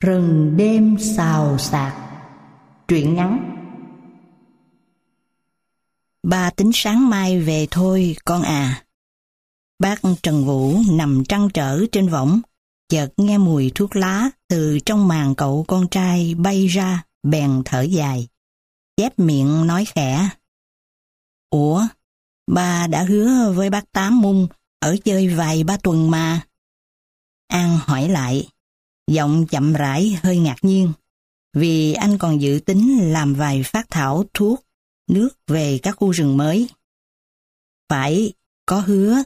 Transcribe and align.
Rừng 0.00 0.56
đêm 0.56 0.96
xào 0.98 1.58
xạc 1.58 1.94
Truyện 2.88 3.14
ngắn 3.14 3.56
Ba 6.22 6.50
tính 6.50 6.70
sáng 6.74 7.10
mai 7.10 7.40
về 7.40 7.66
thôi 7.70 8.16
con 8.24 8.42
à. 8.42 8.84
Bác 9.78 10.00
Trần 10.22 10.46
Vũ 10.46 10.76
nằm 10.92 11.24
trăn 11.28 11.48
trở 11.54 11.84
trên 11.92 12.08
võng, 12.08 12.40
chợt 12.88 13.08
nghe 13.16 13.38
mùi 13.38 13.72
thuốc 13.74 13.96
lá 13.96 14.30
từ 14.48 14.78
trong 14.86 15.08
màn 15.08 15.34
cậu 15.34 15.64
con 15.68 15.88
trai 15.88 16.34
bay 16.34 16.66
ra, 16.66 17.04
bèn 17.22 17.62
thở 17.64 17.82
dài. 17.82 18.28
Chép 18.96 19.18
miệng 19.18 19.66
nói 19.66 19.84
khẽ. 19.84 20.28
Ủa, 21.50 21.86
ba 22.46 22.86
đã 22.86 23.02
hứa 23.02 23.52
với 23.52 23.70
bác 23.70 23.92
Tám 23.92 24.20
Mung 24.20 24.48
ở 24.78 24.96
chơi 25.04 25.28
vài 25.28 25.64
ba 25.64 25.76
tuần 25.76 26.10
mà. 26.10 26.40
An 27.48 27.78
hỏi 27.82 28.08
lại, 28.08 28.48
giọng 29.06 29.46
chậm 29.46 29.72
rãi 29.72 30.18
hơi 30.22 30.38
ngạc 30.38 30.56
nhiên, 30.62 30.92
vì 31.54 31.92
anh 31.92 32.18
còn 32.18 32.40
dự 32.40 32.60
tính 32.66 33.12
làm 33.12 33.34
vài 33.34 33.62
phát 33.62 33.86
thảo 33.90 34.24
thuốc, 34.34 34.66
nước 35.08 35.28
về 35.46 35.78
các 35.82 35.92
khu 35.92 36.10
rừng 36.10 36.36
mới. 36.36 36.68
Phải, 37.88 38.32
có 38.66 38.80
hứa, 38.80 39.22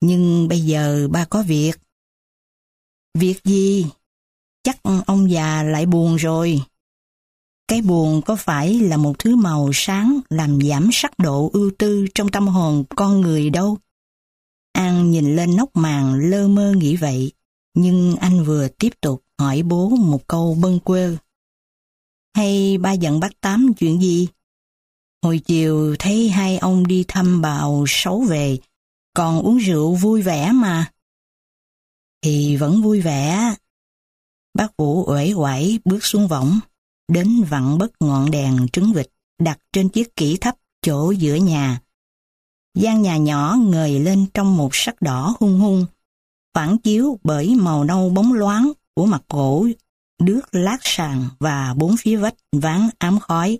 nhưng 0.00 0.48
bây 0.48 0.60
giờ 0.60 1.08
ba 1.10 1.24
có 1.24 1.42
việc. 1.42 1.72
Việc 3.14 3.44
gì? 3.44 3.86
Chắc 4.62 4.78
ông 5.06 5.30
già 5.30 5.62
lại 5.62 5.86
buồn 5.86 6.16
rồi. 6.16 6.62
Cái 7.68 7.82
buồn 7.82 8.22
có 8.22 8.36
phải 8.36 8.80
là 8.80 8.96
một 8.96 9.18
thứ 9.18 9.36
màu 9.36 9.70
sáng 9.72 10.20
làm 10.28 10.60
giảm 10.68 10.88
sắc 10.92 11.18
độ 11.18 11.50
ưu 11.52 11.70
tư 11.78 12.06
trong 12.14 12.28
tâm 12.28 12.48
hồn 12.48 12.84
con 12.88 13.20
người 13.20 13.50
đâu? 13.50 13.78
An 14.72 15.10
nhìn 15.10 15.36
lên 15.36 15.56
nóc 15.56 15.76
màn 15.76 16.14
lơ 16.14 16.48
mơ 16.48 16.74
nghĩ 16.76 16.96
vậy, 16.96 17.32
nhưng 17.74 18.16
anh 18.20 18.44
vừa 18.44 18.68
tiếp 18.68 18.90
tục 19.00 19.24
hỏi 19.38 19.62
bố 19.62 19.88
một 19.88 20.28
câu 20.28 20.56
bâng 20.60 20.80
quơ. 20.80 21.16
Hay 22.34 22.78
ba 22.78 22.92
giận 22.92 23.20
bác 23.20 23.40
Tám 23.40 23.72
chuyện 23.78 24.02
gì? 24.02 24.28
Hồi 25.22 25.38
chiều 25.38 25.96
thấy 25.98 26.28
hai 26.28 26.58
ông 26.58 26.86
đi 26.86 27.04
thăm 27.08 27.40
bào 27.40 27.84
xấu 27.88 28.22
về, 28.22 28.58
còn 29.14 29.42
uống 29.42 29.58
rượu 29.58 29.94
vui 29.94 30.22
vẻ 30.22 30.52
mà. 30.52 30.92
Thì 32.22 32.56
vẫn 32.56 32.82
vui 32.82 33.00
vẻ. 33.00 33.54
Bác 34.54 34.76
Vũ 34.76 35.04
uể 35.10 35.32
oải 35.32 35.78
bước 35.84 36.04
xuống 36.04 36.28
võng, 36.28 36.60
đến 37.08 37.42
vặn 37.48 37.78
bất 37.78 37.90
ngọn 38.00 38.30
đèn 38.30 38.68
trứng 38.72 38.92
vịt 38.92 39.10
đặt 39.40 39.58
trên 39.72 39.88
chiếc 39.88 40.16
kỹ 40.16 40.38
thấp 40.40 40.56
chỗ 40.82 41.10
giữa 41.10 41.34
nhà. 41.34 41.80
gian 42.74 43.02
nhà 43.02 43.16
nhỏ 43.16 43.56
ngời 43.60 44.00
lên 44.00 44.26
trong 44.34 44.56
một 44.56 44.70
sắc 44.72 45.02
đỏ 45.02 45.36
hung 45.40 45.58
hung, 45.58 45.86
phản 46.54 46.78
chiếu 46.78 47.18
bởi 47.24 47.54
màu 47.54 47.84
nâu 47.84 48.10
bóng 48.10 48.32
loáng 48.32 48.72
của 48.94 49.06
mặt 49.06 49.22
gỗ, 49.28 49.66
đước 50.22 50.54
lát 50.54 50.78
sàn 50.80 51.28
và 51.38 51.74
bốn 51.76 51.96
phía 51.96 52.16
vách 52.16 52.34
ván 52.52 52.88
ám 52.98 53.18
khói. 53.18 53.58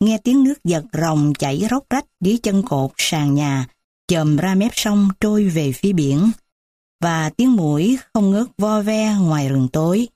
Nghe 0.00 0.18
tiếng 0.18 0.44
nước 0.44 0.64
giật 0.64 0.84
rồng 0.92 1.32
chảy 1.38 1.66
róc 1.70 1.84
rách 1.90 2.04
dưới 2.20 2.38
chân 2.42 2.62
cột 2.62 2.90
sàn 2.96 3.34
nhà, 3.34 3.68
chồm 4.06 4.36
ra 4.36 4.54
mép 4.54 4.70
sông 4.74 5.08
trôi 5.20 5.48
về 5.48 5.72
phía 5.72 5.92
biển, 5.92 6.30
và 7.00 7.30
tiếng 7.30 7.56
mũi 7.56 7.98
không 8.14 8.30
ngớt 8.30 8.46
vo 8.58 8.82
ve 8.82 9.14
ngoài 9.20 9.48
rừng 9.48 9.68
tối. 9.72 10.08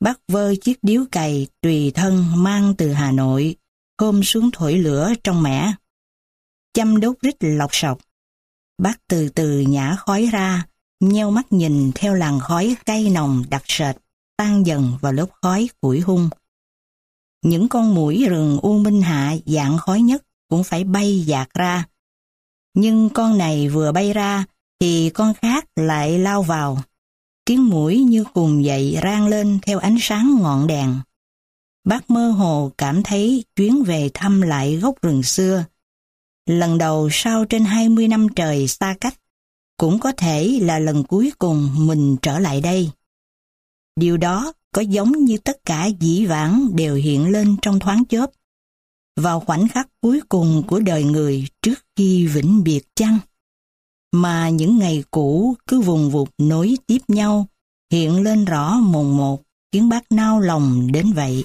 Bác 0.00 0.20
vơ 0.28 0.54
chiếc 0.54 0.78
điếu 0.82 1.04
cày 1.12 1.46
tùy 1.60 1.90
thân 1.94 2.24
mang 2.36 2.74
từ 2.78 2.92
Hà 2.92 3.12
Nội, 3.12 3.56
hôm 4.00 4.22
xuống 4.22 4.50
thổi 4.52 4.78
lửa 4.78 5.12
trong 5.24 5.42
mẻ. 5.42 5.72
Chăm 6.74 7.00
đốt 7.00 7.16
rít 7.22 7.34
lọc 7.40 7.74
sọc. 7.74 7.98
Bác 8.82 9.00
từ 9.08 9.28
từ 9.28 9.60
nhả 9.60 9.96
khói 9.96 10.28
ra, 10.32 10.66
nheo 11.00 11.30
mắt 11.30 11.52
nhìn 11.52 11.92
theo 11.94 12.14
làn 12.14 12.40
khói 12.40 12.76
cay 12.86 13.10
nồng 13.10 13.44
đặc 13.50 13.62
sệt, 13.66 13.96
tan 14.36 14.66
dần 14.66 14.92
vào 15.00 15.12
lớp 15.12 15.26
khói 15.42 15.68
củi 15.80 16.00
hung. 16.00 16.30
Những 17.42 17.68
con 17.68 17.94
mũi 17.94 18.26
rừng 18.28 18.58
U 18.62 18.78
Minh 18.78 19.02
Hạ 19.02 19.36
dạng 19.46 19.78
khói 19.78 20.00
nhất 20.00 20.22
cũng 20.48 20.64
phải 20.64 20.84
bay 20.84 21.20
dạt 21.26 21.48
ra. 21.54 21.86
Nhưng 22.74 23.10
con 23.10 23.38
này 23.38 23.68
vừa 23.68 23.92
bay 23.92 24.12
ra 24.12 24.44
thì 24.80 25.10
con 25.10 25.34
khác 25.34 25.64
lại 25.76 26.18
lao 26.18 26.42
vào. 26.42 26.82
Tiếng 27.44 27.68
mũi 27.68 27.98
như 27.98 28.24
cùng 28.34 28.64
dậy 28.64 28.98
rang 29.02 29.28
lên 29.28 29.58
theo 29.62 29.78
ánh 29.78 29.96
sáng 30.00 30.36
ngọn 30.40 30.66
đèn. 30.66 31.00
Bác 31.84 32.10
mơ 32.10 32.30
hồ 32.30 32.72
cảm 32.78 33.02
thấy 33.02 33.44
chuyến 33.56 33.82
về 33.82 34.10
thăm 34.14 34.40
lại 34.40 34.76
gốc 34.76 34.94
rừng 35.02 35.22
xưa. 35.22 35.64
Lần 36.46 36.78
đầu 36.78 37.08
sau 37.12 37.44
trên 37.44 37.64
20 37.64 38.08
năm 38.08 38.26
trời 38.36 38.68
xa 38.68 38.94
cách, 39.00 39.14
cũng 39.76 39.98
có 39.98 40.12
thể 40.16 40.58
là 40.62 40.78
lần 40.78 41.04
cuối 41.04 41.32
cùng 41.38 41.70
mình 41.76 42.16
trở 42.22 42.38
lại 42.38 42.60
đây. 42.60 42.90
Điều 43.96 44.16
đó 44.16 44.52
có 44.72 44.82
giống 44.82 45.12
như 45.24 45.38
tất 45.38 45.56
cả 45.64 45.86
dĩ 46.00 46.26
vãng 46.26 46.68
đều 46.76 46.94
hiện 46.94 47.28
lên 47.28 47.56
trong 47.62 47.78
thoáng 47.78 48.04
chớp. 48.04 48.30
Vào 49.16 49.40
khoảnh 49.40 49.68
khắc 49.68 49.88
cuối 50.00 50.20
cùng 50.28 50.62
của 50.66 50.80
đời 50.80 51.04
người 51.04 51.46
trước 51.62 51.78
khi 51.96 52.26
vĩnh 52.26 52.64
biệt 52.64 52.82
chăng? 52.94 53.18
Mà 54.12 54.48
những 54.48 54.78
ngày 54.78 55.04
cũ 55.10 55.54
cứ 55.66 55.80
vùng 55.80 56.10
vụt 56.10 56.28
nối 56.38 56.76
tiếp 56.86 56.98
nhau, 57.08 57.48
hiện 57.92 58.22
lên 58.22 58.44
rõ 58.44 58.74
mồn 58.74 59.16
một, 59.16 59.42
khiến 59.72 59.88
bác 59.88 60.12
nao 60.12 60.40
lòng 60.40 60.92
đến 60.92 61.12
vậy. 61.12 61.44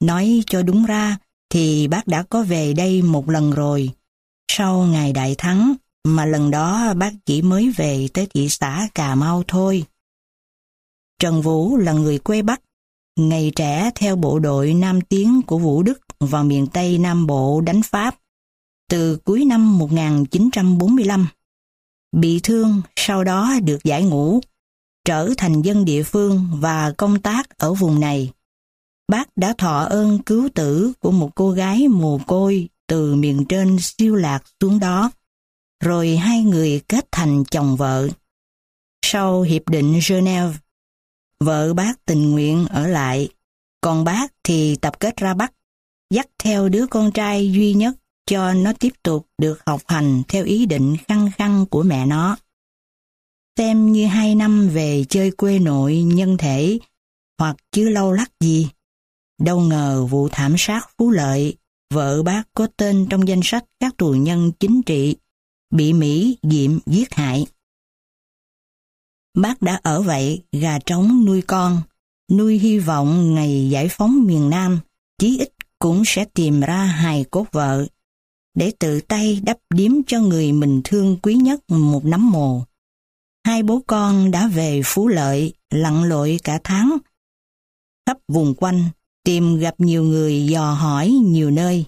Nói 0.00 0.42
cho 0.46 0.62
đúng 0.62 0.84
ra, 0.84 1.18
thì 1.50 1.88
bác 1.88 2.06
đã 2.06 2.22
có 2.22 2.42
về 2.42 2.72
đây 2.72 3.02
một 3.02 3.28
lần 3.28 3.50
rồi, 3.50 3.90
sau 4.48 4.82
ngày 4.82 5.12
đại 5.12 5.34
thắng, 5.38 5.74
mà 6.04 6.26
lần 6.26 6.50
đó 6.50 6.94
bác 6.94 7.12
chỉ 7.26 7.42
mới 7.42 7.70
về 7.70 8.08
tới 8.14 8.26
thị 8.34 8.48
xã 8.48 8.88
Cà 8.94 9.14
Mau 9.14 9.42
thôi. 9.48 9.84
Trần 11.18 11.42
Vũ 11.42 11.76
là 11.76 11.92
người 11.92 12.18
quê 12.18 12.42
Bắc, 12.42 12.60
ngày 13.16 13.52
trẻ 13.56 13.90
theo 13.94 14.16
bộ 14.16 14.38
đội 14.38 14.74
Nam 14.74 15.00
Tiến 15.00 15.42
của 15.46 15.58
Vũ 15.58 15.82
Đức 15.82 16.00
vào 16.20 16.44
miền 16.44 16.66
Tây 16.66 16.98
Nam 16.98 17.26
Bộ 17.26 17.60
đánh 17.60 17.82
Pháp 17.82 18.16
từ 18.90 19.16
cuối 19.24 19.44
năm 19.44 19.78
1945. 19.78 21.26
Bị 22.12 22.40
thương, 22.42 22.82
sau 22.96 23.24
đó 23.24 23.52
được 23.64 23.84
giải 23.84 24.02
ngũ, 24.02 24.40
trở 25.04 25.30
thành 25.36 25.62
dân 25.62 25.84
địa 25.84 26.02
phương 26.02 26.46
và 26.52 26.92
công 26.98 27.20
tác 27.20 27.58
ở 27.58 27.74
vùng 27.74 28.00
này. 28.00 28.32
Bác 29.08 29.36
đã 29.36 29.54
thọ 29.58 29.78
ơn 29.84 30.18
cứu 30.18 30.48
tử 30.54 30.92
của 31.00 31.10
một 31.10 31.30
cô 31.34 31.50
gái 31.50 31.88
mồ 31.88 32.20
côi 32.26 32.68
từ 32.86 33.14
miền 33.14 33.44
trên 33.48 33.78
siêu 33.80 34.14
lạc 34.14 34.42
xuống 34.60 34.80
đó, 34.80 35.10
rồi 35.80 36.16
hai 36.16 36.42
người 36.42 36.80
kết 36.88 37.08
thành 37.12 37.44
chồng 37.50 37.76
vợ. 37.76 38.08
Sau 39.02 39.42
Hiệp 39.42 39.68
định 39.68 40.00
Geneva, 40.08 40.58
vợ 41.40 41.74
bác 41.74 42.04
tình 42.04 42.30
nguyện 42.30 42.66
ở 42.66 42.86
lại, 42.86 43.28
còn 43.80 44.04
bác 44.04 44.32
thì 44.44 44.76
tập 44.76 45.00
kết 45.00 45.16
ra 45.16 45.34
Bắc, 45.34 45.52
dắt 46.10 46.26
theo 46.38 46.68
đứa 46.68 46.86
con 46.86 47.12
trai 47.12 47.52
duy 47.52 47.74
nhất 47.74 47.96
cho 48.26 48.52
nó 48.52 48.72
tiếp 48.72 48.92
tục 49.02 49.26
được 49.38 49.60
học 49.66 49.82
hành 49.86 50.22
theo 50.28 50.44
ý 50.44 50.66
định 50.66 50.96
khăng 51.08 51.30
khăng 51.36 51.66
của 51.66 51.82
mẹ 51.82 52.06
nó. 52.06 52.36
Xem 53.58 53.92
như 53.92 54.06
hai 54.06 54.34
năm 54.34 54.68
về 54.68 55.04
chơi 55.08 55.30
quê 55.30 55.58
nội 55.58 55.96
nhân 55.96 56.36
thể 56.36 56.78
hoặc 57.38 57.56
chứ 57.72 57.88
lâu 57.88 58.12
lắc 58.12 58.30
gì. 58.40 58.68
Đâu 59.38 59.60
ngờ 59.60 60.06
vụ 60.10 60.28
thảm 60.28 60.54
sát 60.58 60.90
Phú 60.98 61.10
Lợi, 61.10 61.56
vợ 61.94 62.22
bác 62.22 62.42
có 62.54 62.68
tên 62.76 63.06
trong 63.10 63.28
danh 63.28 63.40
sách 63.42 63.64
các 63.80 63.96
tù 63.96 64.12
nhân 64.12 64.52
chính 64.60 64.82
trị, 64.82 65.16
bị 65.70 65.92
Mỹ 65.92 66.38
diệm 66.42 66.78
giết 66.86 67.14
hại. 67.14 67.46
Bác 69.34 69.62
đã 69.62 69.80
ở 69.82 70.02
vậy, 70.02 70.42
gà 70.52 70.78
trống 70.78 71.24
nuôi 71.24 71.42
con, 71.42 71.82
nuôi 72.32 72.58
hy 72.58 72.78
vọng 72.78 73.34
ngày 73.34 73.68
giải 73.70 73.88
phóng 73.90 74.26
miền 74.26 74.50
Nam, 74.50 74.78
chí 75.18 75.38
ít 75.38 75.48
cũng 75.78 76.02
sẽ 76.06 76.24
tìm 76.24 76.60
ra 76.60 76.84
hài 76.84 77.24
cốt 77.30 77.46
vợ, 77.52 77.86
để 78.54 78.72
tự 78.78 79.00
tay 79.00 79.40
đắp 79.44 79.58
điếm 79.74 79.92
cho 80.06 80.20
người 80.20 80.52
mình 80.52 80.80
thương 80.84 81.16
quý 81.22 81.34
nhất 81.34 81.60
một 81.68 82.04
nắm 82.04 82.30
mồ. 82.30 82.64
Hai 83.46 83.62
bố 83.62 83.82
con 83.86 84.30
đã 84.30 84.48
về 84.48 84.80
Phú 84.84 85.08
Lợi, 85.08 85.54
lặn 85.70 86.04
lội 86.04 86.40
cả 86.44 86.60
tháng. 86.64 86.96
Khắp 88.06 88.18
vùng 88.28 88.54
quanh, 88.54 88.84
tìm 89.24 89.58
gặp 89.58 89.74
nhiều 89.78 90.04
người 90.04 90.46
dò 90.46 90.72
hỏi 90.72 91.08
nhiều 91.08 91.50
nơi. 91.50 91.84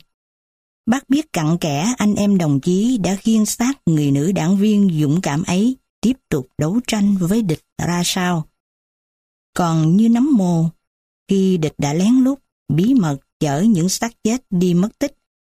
Bác 0.87 1.09
biết 1.09 1.33
cặn 1.33 1.59
kẽ 1.59 1.95
anh 1.99 2.15
em 2.15 2.39
đồng 2.39 2.61
chí 2.61 2.99
đã 2.99 3.17
khiên 3.17 3.47
xác 3.47 3.73
người 3.87 4.11
nữ 4.11 4.33
đảng 4.33 4.57
viên 4.57 5.01
dũng 5.01 5.21
cảm 5.21 5.43
ấy 5.43 5.77
tiếp 6.01 6.17
tục 6.29 6.49
đấu 6.59 6.81
tranh 6.87 7.17
với 7.17 7.43
địch 7.43 7.63
ra 7.79 8.03
sao. 8.05 8.47
Còn 9.55 9.97
như 9.97 10.09
nắm 10.09 10.31
mồ, 10.35 10.69
khi 11.29 11.57
địch 11.57 11.75
đã 11.79 11.93
lén 11.93 12.15
lút, 12.15 12.39
bí 12.69 12.95
mật 12.95 13.19
chở 13.41 13.61
những 13.61 13.89
xác 13.89 14.25
chết 14.25 14.45
đi 14.51 14.75
mất 14.75 14.99
tích, 14.99 15.15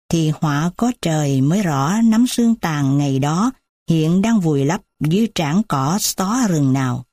thì 0.09 0.29
họa 0.29 0.71
có 0.77 0.91
trời 1.01 1.41
mới 1.41 1.63
rõ 1.63 2.01
nắm 2.03 2.27
xương 2.27 2.55
tàn 2.55 2.97
ngày 2.97 3.19
đó 3.19 3.51
hiện 3.89 4.21
đang 4.21 4.39
vùi 4.39 4.65
lấp 4.65 4.81
dưới 4.99 5.27
trảng 5.35 5.61
cỏ 5.67 5.97
xó 6.01 6.47
rừng 6.49 6.73
nào. 6.73 7.05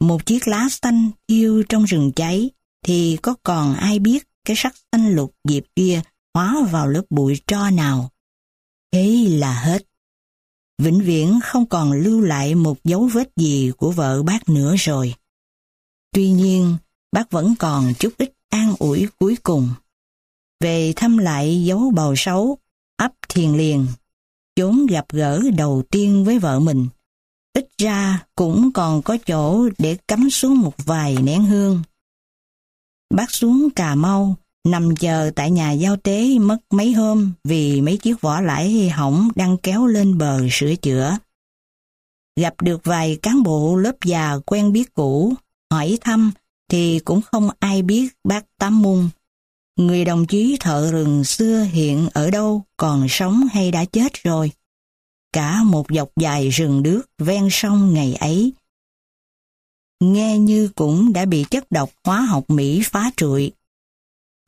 Một 0.00 0.26
chiếc 0.26 0.48
lá 0.48 0.68
xanh 0.70 1.10
thiêu 1.28 1.62
trong 1.68 1.84
rừng 1.84 2.12
cháy 2.16 2.50
thì 2.84 3.18
có 3.22 3.34
còn 3.42 3.74
ai 3.74 3.98
biết 3.98 4.28
cái 4.44 4.56
sắc 4.56 4.74
xanh 4.92 5.14
lục 5.14 5.34
dịp 5.48 5.64
kia 5.76 6.02
hóa 6.36 6.56
vào 6.70 6.88
lớp 6.88 7.02
bụi 7.10 7.40
tro 7.46 7.70
nào. 7.70 8.10
Thế 8.92 9.26
là 9.28 9.60
hết. 9.60 9.82
Vĩnh 10.78 11.00
viễn 11.00 11.40
không 11.42 11.66
còn 11.66 11.92
lưu 11.92 12.20
lại 12.20 12.54
một 12.54 12.84
dấu 12.84 13.06
vết 13.12 13.28
gì 13.36 13.70
của 13.76 13.90
vợ 13.90 14.22
bác 14.22 14.48
nữa 14.48 14.74
rồi. 14.78 15.14
Tuy 16.12 16.30
nhiên, 16.30 16.76
bác 17.12 17.30
vẫn 17.30 17.54
còn 17.58 17.94
chút 17.98 18.12
ít 18.18 18.32
an 18.48 18.74
ủi 18.78 19.08
cuối 19.18 19.36
cùng. 19.42 19.70
Về 20.60 20.92
thăm 20.96 21.18
lại 21.18 21.64
dấu 21.64 21.90
bầu 21.90 22.14
xấu, 22.16 22.58
ấp 22.96 23.12
thiền 23.28 23.52
liền, 23.56 23.86
chốn 24.56 24.86
gặp 24.86 25.06
gỡ 25.12 25.42
đầu 25.56 25.82
tiên 25.90 26.24
với 26.24 26.38
vợ 26.38 26.60
mình. 26.60 26.86
Ít 27.52 27.68
ra 27.78 28.26
cũng 28.34 28.72
còn 28.72 29.02
có 29.02 29.16
chỗ 29.26 29.68
để 29.78 29.96
cắm 30.08 30.30
xuống 30.30 30.58
một 30.60 30.74
vài 30.84 31.16
nén 31.22 31.44
hương. 31.44 31.82
Bác 33.14 33.30
xuống 33.30 33.68
Cà 33.76 33.94
Mau, 33.94 34.36
nằm 34.66 34.96
chờ 34.96 35.30
tại 35.36 35.50
nhà 35.50 35.72
giao 35.72 35.96
tế 35.96 36.38
mất 36.38 36.58
mấy 36.70 36.92
hôm 36.92 37.32
vì 37.44 37.80
mấy 37.80 37.96
chiếc 37.96 38.20
vỏ 38.20 38.40
lãi 38.40 38.88
hỏng 38.88 39.28
đang 39.34 39.56
kéo 39.56 39.86
lên 39.86 40.18
bờ 40.18 40.40
sửa 40.50 40.74
chữa. 40.74 41.18
Gặp 42.40 42.54
được 42.62 42.80
vài 42.84 43.18
cán 43.22 43.42
bộ 43.42 43.76
lớp 43.76 43.96
già 44.04 44.38
quen 44.46 44.72
biết 44.72 44.94
cũ, 44.94 45.34
hỏi 45.70 45.98
thăm 46.00 46.32
thì 46.70 46.98
cũng 46.98 47.20
không 47.22 47.48
ai 47.58 47.82
biết 47.82 48.08
bác 48.24 48.44
Tám 48.58 48.82
Mung. 48.82 49.08
Người 49.78 50.04
đồng 50.04 50.26
chí 50.26 50.56
thợ 50.60 50.90
rừng 50.92 51.24
xưa 51.24 51.62
hiện 51.62 52.08
ở 52.14 52.30
đâu, 52.30 52.62
còn 52.76 53.06
sống 53.08 53.46
hay 53.52 53.70
đã 53.70 53.84
chết 53.84 54.12
rồi. 54.22 54.50
Cả 55.32 55.62
một 55.62 55.86
dọc 55.94 56.08
dài 56.20 56.48
rừng 56.48 56.82
đước 56.82 57.02
ven 57.18 57.48
sông 57.50 57.94
ngày 57.94 58.14
ấy. 58.14 58.52
Nghe 60.00 60.38
như 60.38 60.68
cũng 60.74 61.12
đã 61.12 61.24
bị 61.24 61.44
chất 61.50 61.70
độc 61.70 61.90
hóa 62.04 62.20
học 62.20 62.50
Mỹ 62.50 62.82
phá 62.84 63.10
trụi. 63.16 63.52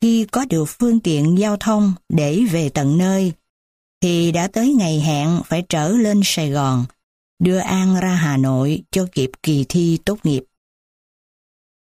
Khi 0.01 0.25
có 0.31 0.45
được 0.49 0.65
phương 0.65 0.99
tiện 0.99 1.39
giao 1.39 1.57
thông 1.57 1.93
để 2.09 2.43
về 2.51 2.69
tận 2.69 2.97
nơi, 2.97 3.33
thì 4.01 4.31
đã 4.31 4.47
tới 4.47 4.73
ngày 4.73 4.99
hẹn 4.99 5.41
phải 5.45 5.63
trở 5.69 5.89
lên 5.89 6.21
Sài 6.23 6.49
Gòn, 6.49 6.85
đưa 7.39 7.57
An 7.57 7.99
ra 7.99 8.15
Hà 8.15 8.37
Nội 8.37 8.83
cho 8.91 9.05
kịp 9.11 9.31
kỳ 9.43 9.65
thi 9.69 9.97
tốt 10.05 10.19
nghiệp. 10.23 10.43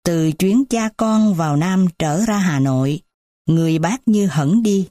Từ 0.04 0.32
chuyến 0.32 0.64
cha 0.64 0.88
con 0.96 1.34
vào 1.34 1.56
Nam 1.56 1.86
trở 1.98 2.24
ra 2.24 2.38
Hà 2.38 2.60
Nội, 2.60 3.00
người 3.46 3.78
bác 3.78 4.08
như 4.08 4.26
hẳn 4.26 4.62
đi. 4.62 4.88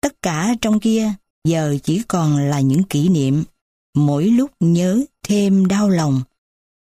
Tất 0.00 0.22
cả 0.22 0.54
trong 0.60 0.80
kia 0.80 1.12
giờ 1.44 1.76
chỉ 1.82 2.02
còn 2.08 2.36
là 2.36 2.60
những 2.60 2.82
kỷ 2.82 3.08
niệm. 3.08 3.44
Mỗi 3.94 4.24
lúc 4.24 4.50
nhớ 4.60 5.04
thêm 5.22 5.66
đau 5.66 5.88
lòng. 5.88 6.22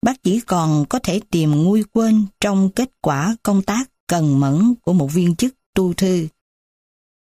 Bác 0.02 0.22
chỉ 0.22 0.40
còn 0.40 0.84
có 0.88 0.98
thể 0.98 1.20
tìm 1.30 1.50
nguôi 1.50 1.84
quên 1.92 2.26
trong 2.40 2.70
kết 2.70 2.90
quả 3.00 3.36
công 3.42 3.62
tác 3.62 3.90
cần 4.06 4.40
mẫn 4.40 4.74
của 4.82 4.92
một 4.92 5.06
viên 5.12 5.36
chức 5.36 5.54
tu 5.74 5.94
thư. 5.94 6.28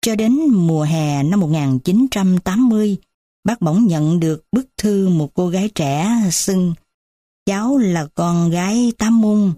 Cho 0.03 0.17
đến 0.17 0.47
mùa 0.49 0.83
hè 0.83 1.23
năm 1.23 1.41
1980, 1.41 2.97
bác 3.45 3.61
bỗng 3.61 3.87
nhận 3.87 4.21
được 4.21 4.45
bức 4.53 4.69
thư 4.77 5.09
một 5.09 5.35
cô 5.35 5.49
gái 5.49 5.69
trẻ 5.75 6.09
xưng 6.33 6.75
cháu 7.51 7.79
là 7.79 8.07
con 8.15 8.51
gái 8.51 8.93
Tám 8.99 9.21
Mung, 9.21 9.53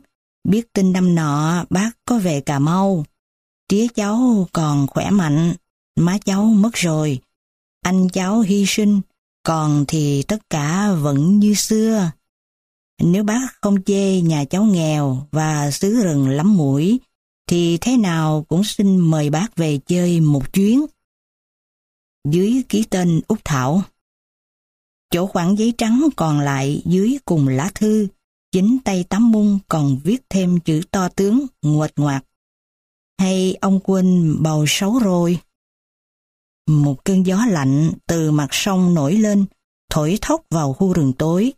biết 0.44 0.72
tin 0.72 0.92
năm 0.92 1.14
nọ 1.14 1.64
bác 1.70 1.90
có 2.04 2.18
về 2.18 2.40
Cà 2.40 2.58
Mau. 2.58 3.04
Tía 3.68 3.86
cháu 3.94 4.48
còn 4.52 4.86
khỏe 4.86 5.10
mạnh, 5.10 5.54
má 5.96 6.18
cháu 6.24 6.44
mất 6.44 6.70
rồi, 6.72 7.18
anh 7.82 8.08
cháu 8.08 8.40
hy 8.40 8.64
sinh, 8.66 9.00
còn 9.42 9.84
thì 9.88 10.22
tất 10.22 10.50
cả 10.50 10.92
vẫn 10.92 11.38
như 11.38 11.54
xưa. 11.54 12.10
Nếu 13.02 13.24
bác 13.24 13.46
không 13.60 13.82
chê 13.82 14.20
nhà 14.20 14.44
cháu 14.44 14.64
nghèo 14.64 15.26
và 15.30 15.70
xứ 15.70 16.02
rừng 16.02 16.28
lắm 16.28 16.56
mũi, 16.56 17.00
thì 17.52 17.78
thế 17.80 17.96
nào 17.96 18.46
cũng 18.48 18.64
xin 18.64 18.96
mời 18.96 19.30
bác 19.30 19.56
về 19.56 19.78
chơi 19.86 20.20
một 20.20 20.52
chuyến. 20.52 20.86
Dưới 22.28 22.62
ký 22.68 22.84
tên 22.90 23.20
Úc 23.28 23.38
Thảo. 23.44 23.82
Chỗ 25.10 25.26
khoảng 25.26 25.58
giấy 25.58 25.72
trắng 25.78 26.08
còn 26.16 26.40
lại 26.40 26.82
dưới 26.84 27.18
cùng 27.24 27.48
lá 27.48 27.70
thư, 27.74 28.08
chính 28.52 28.78
tay 28.84 29.04
tắm 29.08 29.30
mung 29.30 29.58
còn 29.68 29.98
viết 30.04 30.22
thêm 30.28 30.60
chữ 30.60 30.80
to 30.90 31.08
tướng 31.08 31.46
nguệt 31.62 31.92
ngoạc. 31.96 32.24
Hay 33.18 33.54
ông 33.60 33.80
quên 33.80 34.36
bầu 34.40 34.64
xấu 34.68 34.98
rồi? 34.98 35.38
Một 36.68 37.04
cơn 37.04 37.26
gió 37.26 37.44
lạnh 37.48 37.92
từ 38.06 38.30
mặt 38.30 38.48
sông 38.50 38.94
nổi 38.94 39.14
lên, 39.14 39.44
thổi 39.90 40.18
thốc 40.20 40.42
vào 40.50 40.72
khu 40.72 40.92
rừng 40.92 41.12
tối. 41.18 41.52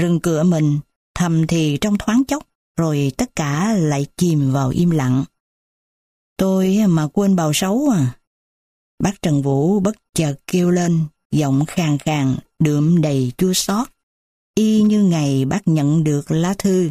Rừng 0.00 0.20
cửa 0.20 0.42
mình, 0.42 0.78
thầm 1.14 1.46
thì 1.46 1.78
trong 1.80 1.98
thoáng 1.98 2.22
chốc, 2.24 2.46
rồi 2.76 3.12
tất 3.16 3.36
cả 3.36 3.72
lại 3.72 4.06
chìm 4.16 4.52
vào 4.52 4.68
im 4.70 4.90
lặng. 4.90 5.24
Tôi 6.36 6.78
mà 6.88 7.08
quên 7.12 7.36
bào 7.36 7.52
xấu 7.52 7.88
à? 7.88 8.16
Bác 9.02 9.22
Trần 9.22 9.42
Vũ 9.42 9.80
bất 9.80 9.96
chợt 10.14 10.34
kêu 10.46 10.70
lên, 10.70 11.04
giọng 11.30 11.64
khàn 11.66 11.98
khàn, 11.98 12.36
đượm 12.58 13.00
đầy 13.00 13.32
chua 13.38 13.52
xót 13.52 13.88
y 14.54 14.82
như 14.82 15.04
ngày 15.04 15.44
bác 15.44 15.68
nhận 15.68 16.04
được 16.04 16.30
lá 16.30 16.54
thư. 16.58 16.90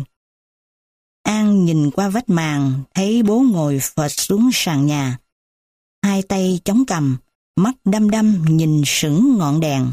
An 1.23 1.65
nhìn 1.65 1.91
qua 1.91 2.09
vách 2.09 2.29
màn, 2.29 2.83
thấy 2.93 3.23
bố 3.23 3.39
ngồi 3.39 3.79
phệt 3.81 4.11
xuống 4.11 4.49
sàn 4.53 4.85
nhà. 4.85 5.17
Hai 6.03 6.21
tay 6.23 6.59
chống 6.65 6.85
cầm, 6.87 7.17
mắt 7.55 7.75
đăm 7.85 8.09
đăm 8.09 8.45
nhìn 8.49 8.83
sững 8.85 9.37
ngọn 9.37 9.59
đèn. 9.59 9.91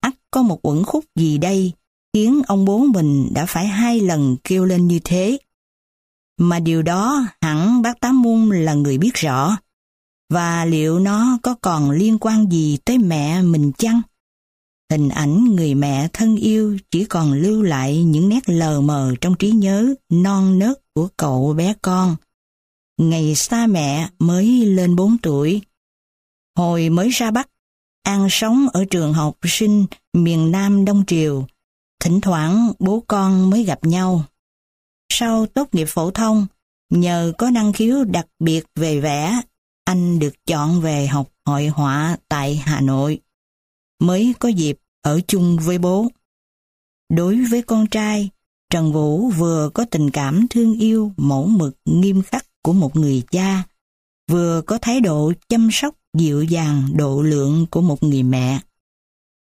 ắt 0.00 0.14
có 0.30 0.42
một 0.42 0.68
uẩn 0.68 0.84
khúc 0.84 1.04
gì 1.14 1.38
đây, 1.38 1.72
khiến 2.12 2.42
ông 2.46 2.64
bố 2.64 2.78
mình 2.78 3.28
đã 3.34 3.46
phải 3.46 3.66
hai 3.66 4.00
lần 4.00 4.36
kêu 4.44 4.64
lên 4.64 4.88
như 4.88 4.98
thế. 5.04 5.38
Mà 6.38 6.58
điều 6.60 6.82
đó 6.82 7.26
hẳn 7.40 7.82
bác 7.82 8.00
Tám 8.00 8.22
Mung 8.22 8.50
là 8.50 8.74
người 8.74 8.98
biết 8.98 9.14
rõ. 9.14 9.56
Và 10.30 10.64
liệu 10.64 10.98
nó 10.98 11.38
có 11.42 11.54
còn 11.54 11.90
liên 11.90 12.18
quan 12.20 12.50
gì 12.50 12.78
tới 12.84 12.98
mẹ 12.98 13.42
mình 13.42 13.72
chăng? 13.78 14.02
Hình 14.90 15.08
ảnh 15.08 15.44
người 15.44 15.74
mẹ 15.74 16.08
thân 16.12 16.36
yêu 16.36 16.78
chỉ 16.90 17.04
còn 17.04 17.32
lưu 17.32 17.62
lại 17.62 18.04
những 18.04 18.28
nét 18.28 18.48
lờ 18.48 18.80
mờ 18.80 19.14
trong 19.20 19.34
trí 19.34 19.50
nhớ 19.50 19.94
non 20.08 20.58
nớt 20.58 20.78
của 20.94 21.08
cậu 21.16 21.54
bé 21.56 21.74
con. 21.82 22.16
Ngày 23.00 23.34
xa 23.34 23.66
mẹ 23.66 24.08
mới 24.18 24.46
lên 24.66 24.96
4 24.96 25.18
tuổi. 25.18 25.60
Hồi 26.56 26.88
mới 26.88 27.08
ra 27.08 27.30
Bắc, 27.30 27.48
An 28.02 28.26
sống 28.30 28.66
ở 28.72 28.84
trường 28.90 29.12
học 29.12 29.36
sinh 29.42 29.86
miền 30.12 30.50
Nam 30.50 30.84
Đông 30.84 31.04
Triều. 31.06 31.46
Thỉnh 32.02 32.20
thoảng 32.20 32.72
bố 32.78 33.04
con 33.08 33.50
mới 33.50 33.64
gặp 33.64 33.84
nhau. 33.84 34.24
Sau 35.12 35.46
tốt 35.46 35.74
nghiệp 35.74 35.86
phổ 35.88 36.10
thông, 36.10 36.46
nhờ 36.90 37.32
có 37.38 37.50
năng 37.50 37.72
khiếu 37.72 38.04
đặc 38.04 38.26
biệt 38.38 38.66
về 38.74 39.00
vẽ, 39.00 39.40
anh 39.84 40.18
được 40.18 40.46
chọn 40.46 40.80
về 40.80 41.06
học 41.06 41.28
hội 41.46 41.66
họa 41.66 42.16
tại 42.28 42.56
Hà 42.56 42.80
Nội. 42.80 43.20
Mới 44.00 44.34
có 44.38 44.48
dịp 44.48 44.78
ở 45.02 45.20
chung 45.28 45.58
với 45.58 45.78
bố. 45.78 46.08
Đối 47.14 47.44
với 47.50 47.62
con 47.62 47.86
trai, 47.86 48.30
Trần 48.70 48.92
Vũ 48.92 49.30
vừa 49.30 49.70
có 49.74 49.84
tình 49.90 50.10
cảm 50.10 50.46
thương 50.50 50.80
yêu 50.80 51.12
mẫu 51.16 51.46
mực 51.46 51.76
nghiêm 51.84 52.22
khắc 52.22 52.46
của 52.62 52.72
một 52.72 52.96
người 52.96 53.22
cha, 53.30 53.62
vừa 54.30 54.62
có 54.66 54.78
thái 54.82 55.00
độ 55.00 55.32
chăm 55.48 55.68
sóc 55.72 55.94
dịu 56.18 56.42
dàng 56.42 56.88
độ 56.94 57.22
lượng 57.22 57.66
của 57.70 57.80
một 57.80 58.02
người 58.02 58.22
mẹ. 58.22 58.60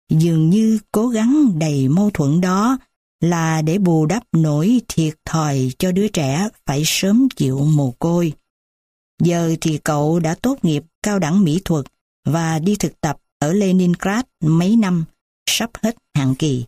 Dường 0.10 0.50
như 0.50 0.80
cố 0.92 1.08
gắng 1.08 1.60
đầy 1.60 1.88
mâu 1.88 2.10
thuẫn 2.14 2.42
đó 2.42 2.78
là 3.22 3.62
để 3.62 3.78
bù 3.78 4.06
đắp 4.06 4.24
nỗi 4.32 4.82
thiệt 4.88 5.14
thòi 5.26 5.72
cho 5.80 5.92
đứa 5.92 6.08
trẻ 6.08 6.50
phải 6.66 6.84
sớm 6.86 7.28
chịu 7.36 7.60
mồ 7.60 7.92
côi. 7.92 8.34
Giờ 9.24 9.56
thì 9.62 9.78
cậu 9.78 10.20
đã 10.20 10.36
tốt 10.42 10.58
nghiệp 10.62 10.84
cao 11.04 11.20
đẳng 11.20 11.44
mỹ 11.44 11.62
thuật 11.66 11.86
và 12.26 12.60
đi 12.60 12.76
thực 12.76 13.02
tập 13.02 13.18
ở 13.40 13.54
Leningrad 13.54 14.26
mấy 14.42 14.76
năm, 14.76 15.06
sắp 15.50 15.70
hết 15.84 15.96
hạn 16.14 16.36
kỳ. 16.36 16.66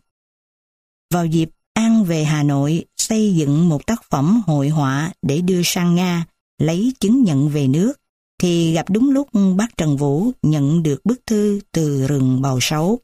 Vào 1.13 1.25
dịp 1.25 1.49
An 1.73 2.03
về 2.03 2.23
Hà 2.23 2.43
Nội 2.43 2.85
xây 2.97 3.35
dựng 3.35 3.69
một 3.69 3.85
tác 3.85 4.03
phẩm 4.09 4.41
hội 4.47 4.69
họa 4.69 5.11
để 5.21 5.41
đưa 5.41 5.61
sang 5.63 5.95
Nga 5.95 6.25
lấy 6.61 6.93
chứng 6.99 7.23
nhận 7.23 7.49
về 7.49 7.67
nước 7.67 7.93
thì 8.41 8.73
gặp 8.73 8.89
đúng 8.89 9.09
lúc 9.09 9.29
bác 9.55 9.77
Trần 9.77 9.97
Vũ 9.97 10.31
nhận 10.41 10.83
được 10.83 11.05
bức 11.05 11.25
thư 11.25 11.59
từ 11.71 12.07
rừng 12.07 12.41
bào 12.41 12.57
sấu. 12.61 12.99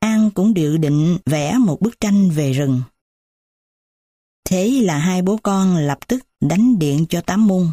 An 0.00 0.30
cũng 0.30 0.56
dự 0.56 0.76
định 0.76 1.18
vẽ 1.26 1.58
một 1.58 1.80
bức 1.80 2.00
tranh 2.00 2.30
về 2.30 2.52
rừng. 2.52 2.82
Thế 4.44 4.70
là 4.70 4.98
hai 4.98 5.22
bố 5.22 5.38
con 5.42 5.76
lập 5.76 5.98
tức 6.08 6.24
đánh 6.40 6.78
điện 6.78 7.06
cho 7.08 7.20
Tám 7.20 7.46
Mung, 7.46 7.72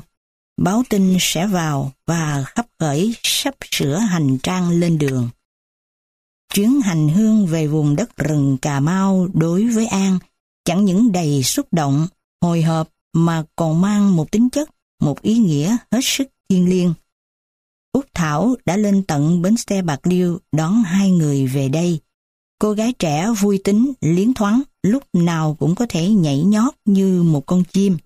báo 0.62 0.84
tin 0.90 1.18
sẽ 1.20 1.48
vào 1.48 1.92
và 2.06 2.44
khắp 2.48 2.68
khởi 2.80 3.16
sắp 3.24 3.56
sửa 3.72 3.98
hành 3.98 4.38
trang 4.44 4.70
lên 4.70 4.98
đường. 4.98 5.30
Chuyến 6.54 6.82
hành 6.82 7.10
hương 7.10 7.48
về 7.48 7.68
vùng 7.68 7.96
đất 7.96 8.18
rừng 8.18 8.58
Cà 8.62 8.80
Mau 8.80 9.28
đối 9.34 9.68
với 9.68 9.88
An 9.88 10.20
chẳng 10.66 10.86
những 10.86 11.12
đầy 11.12 11.44
xúc 11.44 11.68
động, 11.72 12.08
hồi 12.42 12.62
hộp 12.62 12.90
mà 13.14 13.44
còn 13.56 13.82
mang 13.82 14.16
một 14.16 14.32
tính 14.32 14.50
chất, 14.50 14.70
một 15.02 15.22
ý 15.22 15.38
nghĩa 15.38 15.78
hết 15.92 16.00
sức 16.04 16.28
thiêng 16.50 16.70
liêng. 16.70 16.94
Úc 17.92 18.06
Thảo 18.14 18.56
đã 18.66 18.78
lên 18.78 19.04
tận 19.04 19.42
bến 19.42 19.58
xe 19.58 19.82
Bạc 19.82 20.08
Liêu 20.08 20.40
đón 20.52 20.84
hai 20.84 21.12
người 21.12 21.48
về 21.48 21.70
đây. 21.70 22.00
Cô 22.60 22.72
gái 22.72 22.94
trẻ 23.00 23.28
vui 23.40 23.60
tính, 23.64 23.94
liến 24.02 24.34
thoáng, 24.34 24.62
lúc 24.84 25.04
nào 25.14 25.56
cũng 25.60 25.76
có 25.76 25.86
thể 25.90 26.10
nhảy 26.10 26.44
nhót 26.44 26.74
như 26.86 27.24
một 27.24 27.46
con 27.46 27.64
chim. 27.64 27.98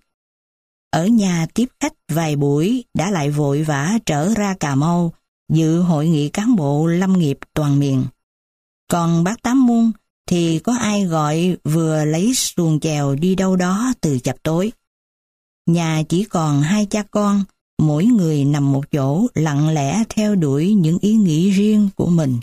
Ở 0.90 1.06
nhà 1.06 1.46
tiếp 1.54 1.66
khách 1.80 1.92
vài 2.08 2.36
buổi 2.36 2.84
đã 2.94 3.10
lại 3.10 3.30
vội 3.30 3.62
vã 3.62 3.98
trở 4.06 4.34
ra 4.34 4.54
Cà 4.60 4.74
Mau 4.74 5.12
dự 5.52 5.80
hội 5.80 6.08
nghị 6.08 6.28
cán 6.28 6.56
bộ 6.56 6.86
lâm 6.86 7.18
nghiệp 7.18 7.38
toàn 7.54 7.78
miền. 7.78 8.04
Còn 8.90 9.24
bác 9.24 9.42
Tám 9.42 9.66
Muôn 9.66 9.92
thì 10.26 10.58
có 10.58 10.76
ai 10.76 11.04
gọi 11.04 11.56
vừa 11.64 12.04
lấy 12.04 12.34
xuồng 12.34 12.80
chèo 12.80 13.14
đi 13.14 13.34
đâu 13.34 13.56
đó 13.56 13.92
từ 14.00 14.18
chập 14.18 14.36
tối. 14.42 14.72
Nhà 15.66 16.02
chỉ 16.08 16.24
còn 16.24 16.62
hai 16.62 16.86
cha 16.86 17.02
con, 17.10 17.44
mỗi 17.78 18.04
người 18.04 18.44
nằm 18.44 18.72
một 18.72 18.90
chỗ 18.92 19.26
lặng 19.34 19.68
lẽ 19.68 20.04
theo 20.08 20.34
đuổi 20.34 20.74
những 20.74 20.98
ý 20.98 21.14
nghĩ 21.14 21.50
riêng 21.50 21.88
của 21.96 22.06
mình. 22.06 22.38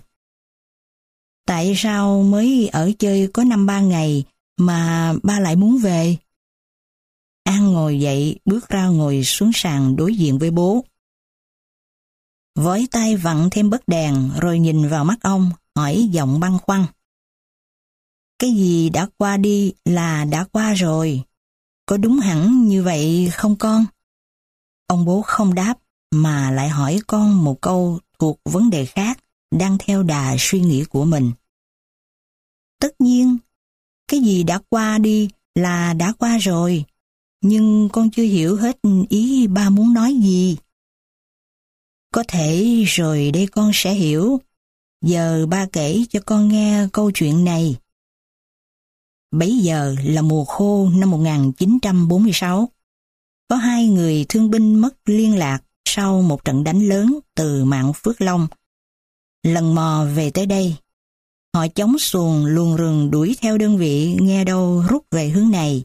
Tại 1.48 1.74
sao 1.76 2.24
mới 2.24 2.68
ở 2.68 2.92
chơi 3.00 3.30
có 3.34 3.44
năm 3.44 3.66
ba 3.66 3.82
ngày 3.82 4.24
mà 4.58 5.14
ba 5.24 5.40
lại 5.40 5.56
muốn 5.56 5.78
về? 5.78 6.18
An 7.44 7.74
ngồi 7.74 8.00
dậy, 8.00 8.40
bước 8.46 8.70
ra 8.70 8.88
ngồi 8.88 9.24
xuống 9.24 9.52
sàn 9.54 9.96
đối 9.96 10.16
diện 10.16 10.40
với 10.40 10.52
bố. 10.52 10.86
Vói 12.56 12.88
tay 12.92 13.16
vặn 13.16 13.48
thêm 13.52 13.70
bất 13.70 13.88
đèn 13.88 14.30
rồi 14.42 14.60
nhìn 14.60 14.90
vào 14.90 15.06
mắt 15.06 15.18
ông, 15.22 15.52
hỏi 15.76 16.10
giọng 16.12 16.40
băng 16.40 16.60
khoăn. 16.60 16.86
Cái 18.40 18.52
gì 18.52 18.90
đã 18.90 19.08
qua 19.18 19.38
đi 19.38 19.74
là 19.86 20.26
đã 20.26 20.44
qua 20.52 20.74
rồi. 20.74 21.24
Có 21.86 21.98
đúng 21.98 22.20
hẳn 22.20 22.68
như 22.68 22.84
vậy 22.84 23.30
không 23.34 23.56
con? 23.56 23.86
Ông 24.88 25.06
bố 25.06 25.22
không 25.22 25.56
đáp 25.56 25.74
mà 26.12 26.52
lại 26.52 26.70
hỏi 26.70 27.00
con 27.08 27.44
một 27.44 27.62
câu 27.62 28.00
thuộc 28.20 28.40
vấn 28.46 28.70
đề 28.70 28.86
khác 28.86 29.20
đang 29.52 29.78
theo 29.80 30.04
đà 30.04 30.36
suy 30.40 30.60
nghĩ 30.60 30.84
của 30.90 31.06
mình. 31.06 31.32
Tất 32.80 33.02
nhiên, 33.02 33.38
cái 34.08 34.20
gì 34.20 34.44
đã 34.44 34.60
qua 34.70 34.98
đi 34.98 35.30
là 35.56 35.94
đã 35.94 36.14
qua 36.20 36.38
rồi, 36.38 36.84
nhưng 37.42 37.90
con 37.94 38.12
chưa 38.12 38.24
hiểu 38.24 38.56
hết 38.56 38.80
ý 39.10 39.48
ba 39.48 39.70
muốn 39.70 39.94
nói 39.94 40.14
gì. 40.14 40.58
Có 42.14 42.24
thể 42.28 42.84
rồi 42.88 43.32
đây 43.32 43.48
con 43.48 43.72
sẽ 43.74 43.94
hiểu. 43.94 44.42
Giờ 45.02 45.46
ba 45.50 45.66
kể 45.72 46.04
cho 46.10 46.20
con 46.26 46.48
nghe 46.48 46.88
câu 46.94 47.12
chuyện 47.12 47.44
này. 47.44 47.76
Bấy 49.32 49.58
giờ 49.58 49.96
là 50.04 50.22
mùa 50.22 50.46
khô 50.46 50.90
năm 50.90 51.12
1946. 51.12 52.70
Có 53.48 53.56
hai 53.56 53.88
người 53.88 54.26
thương 54.30 54.50
binh 54.50 54.76
mất 54.76 54.96
liên 55.06 55.36
lạc 55.36 55.60
sau 55.86 56.22
một 56.22 56.46
trận 56.46 56.64
đánh 56.64 56.88
lớn 56.88 57.20
từ 57.36 57.64
mạng 57.64 57.92
Phước 57.94 58.22
Long. 58.22 58.48
Lần 59.48 59.76
mò 59.76 60.06
về 60.16 60.32
tới 60.32 60.46
đây, 60.46 60.76
họ 61.56 61.68
chống 61.68 62.00
xuồng 62.00 62.46
luồn 62.46 62.76
rừng 62.76 63.12
đuổi 63.12 63.36
theo 63.42 63.58
đơn 63.58 63.78
vị 63.78 64.18
nghe 64.22 64.44
đâu 64.44 64.84
rút 64.90 65.06
về 65.12 65.30
hướng 65.30 65.52
này. 65.52 65.84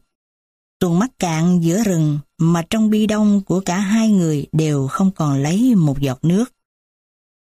Xuồng 0.80 0.98
mắc 0.98 1.10
cạn 1.18 1.60
giữa 1.62 1.82
rừng 1.82 2.18
mà 2.38 2.62
trong 2.70 2.90
bi 2.90 3.06
đông 3.06 3.40
của 3.46 3.60
cả 3.60 3.78
hai 3.78 4.10
người 4.10 4.46
đều 4.52 4.88
không 4.88 5.10
còn 5.10 5.42
lấy 5.42 5.74
một 5.74 6.00
giọt 6.00 6.18
nước. 6.24 6.44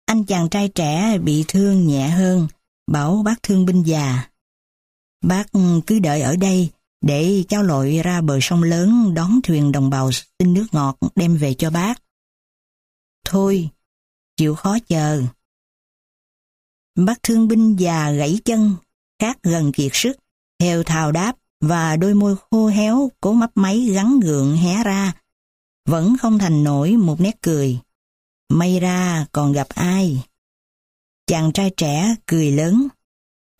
Anh 0.05 0.25
chàng 0.25 0.49
trai 0.49 0.69
trẻ 0.69 1.17
bị 1.17 1.45
thương 1.47 1.87
nhẹ 1.87 2.07
hơn, 2.09 2.47
bảo 2.91 3.21
bác 3.25 3.43
thương 3.43 3.65
binh 3.65 3.83
già. 3.83 4.29
Bác 5.23 5.47
cứ 5.87 5.99
đợi 5.99 6.21
ở 6.21 6.35
đây 6.35 6.69
để 7.01 7.43
cháu 7.47 7.63
lội 7.63 8.01
ra 8.03 8.21
bờ 8.21 8.39
sông 8.41 8.63
lớn 8.63 9.13
đón 9.13 9.39
thuyền 9.43 9.71
đồng 9.71 9.89
bào 9.89 10.11
xin 10.11 10.53
nước 10.53 10.65
ngọt 10.71 10.97
đem 11.15 11.37
về 11.37 11.53
cho 11.53 11.69
bác. 11.69 12.01
Thôi, 13.25 13.69
chịu 14.37 14.55
khó 14.55 14.77
chờ. 14.87 15.23
Bác 16.95 17.23
thương 17.23 17.47
binh 17.47 17.75
già 17.75 18.11
gãy 18.11 18.39
chân, 18.45 18.75
khác 19.19 19.37
gần 19.43 19.71
kiệt 19.71 19.91
sức, 19.93 20.17
heo 20.61 20.83
thào 20.83 21.11
đáp 21.11 21.35
và 21.61 21.95
đôi 21.95 22.13
môi 22.13 22.35
khô 22.35 22.67
héo 22.67 23.11
cố 23.21 23.33
mấp 23.33 23.51
máy 23.55 23.79
gắn 23.79 24.19
gượng 24.19 24.57
hé 24.57 24.83
ra, 24.83 25.13
vẫn 25.89 26.17
không 26.21 26.39
thành 26.39 26.63
nổi 26.63 26.91
một 26.91 27.21
nét 27.21 27.41
cười. 27.41 27.79
May 28.49 28.79
ra 28.79 29.25
còn 29.31 29.51
gặp 29.51 29.67
ai? 29.69 30.23
Chàng 31.27 31.51
trai 31.51 31.71
trẻ 31.77 32.15
cười 32.25 32.51
lớn. 32.51 32.87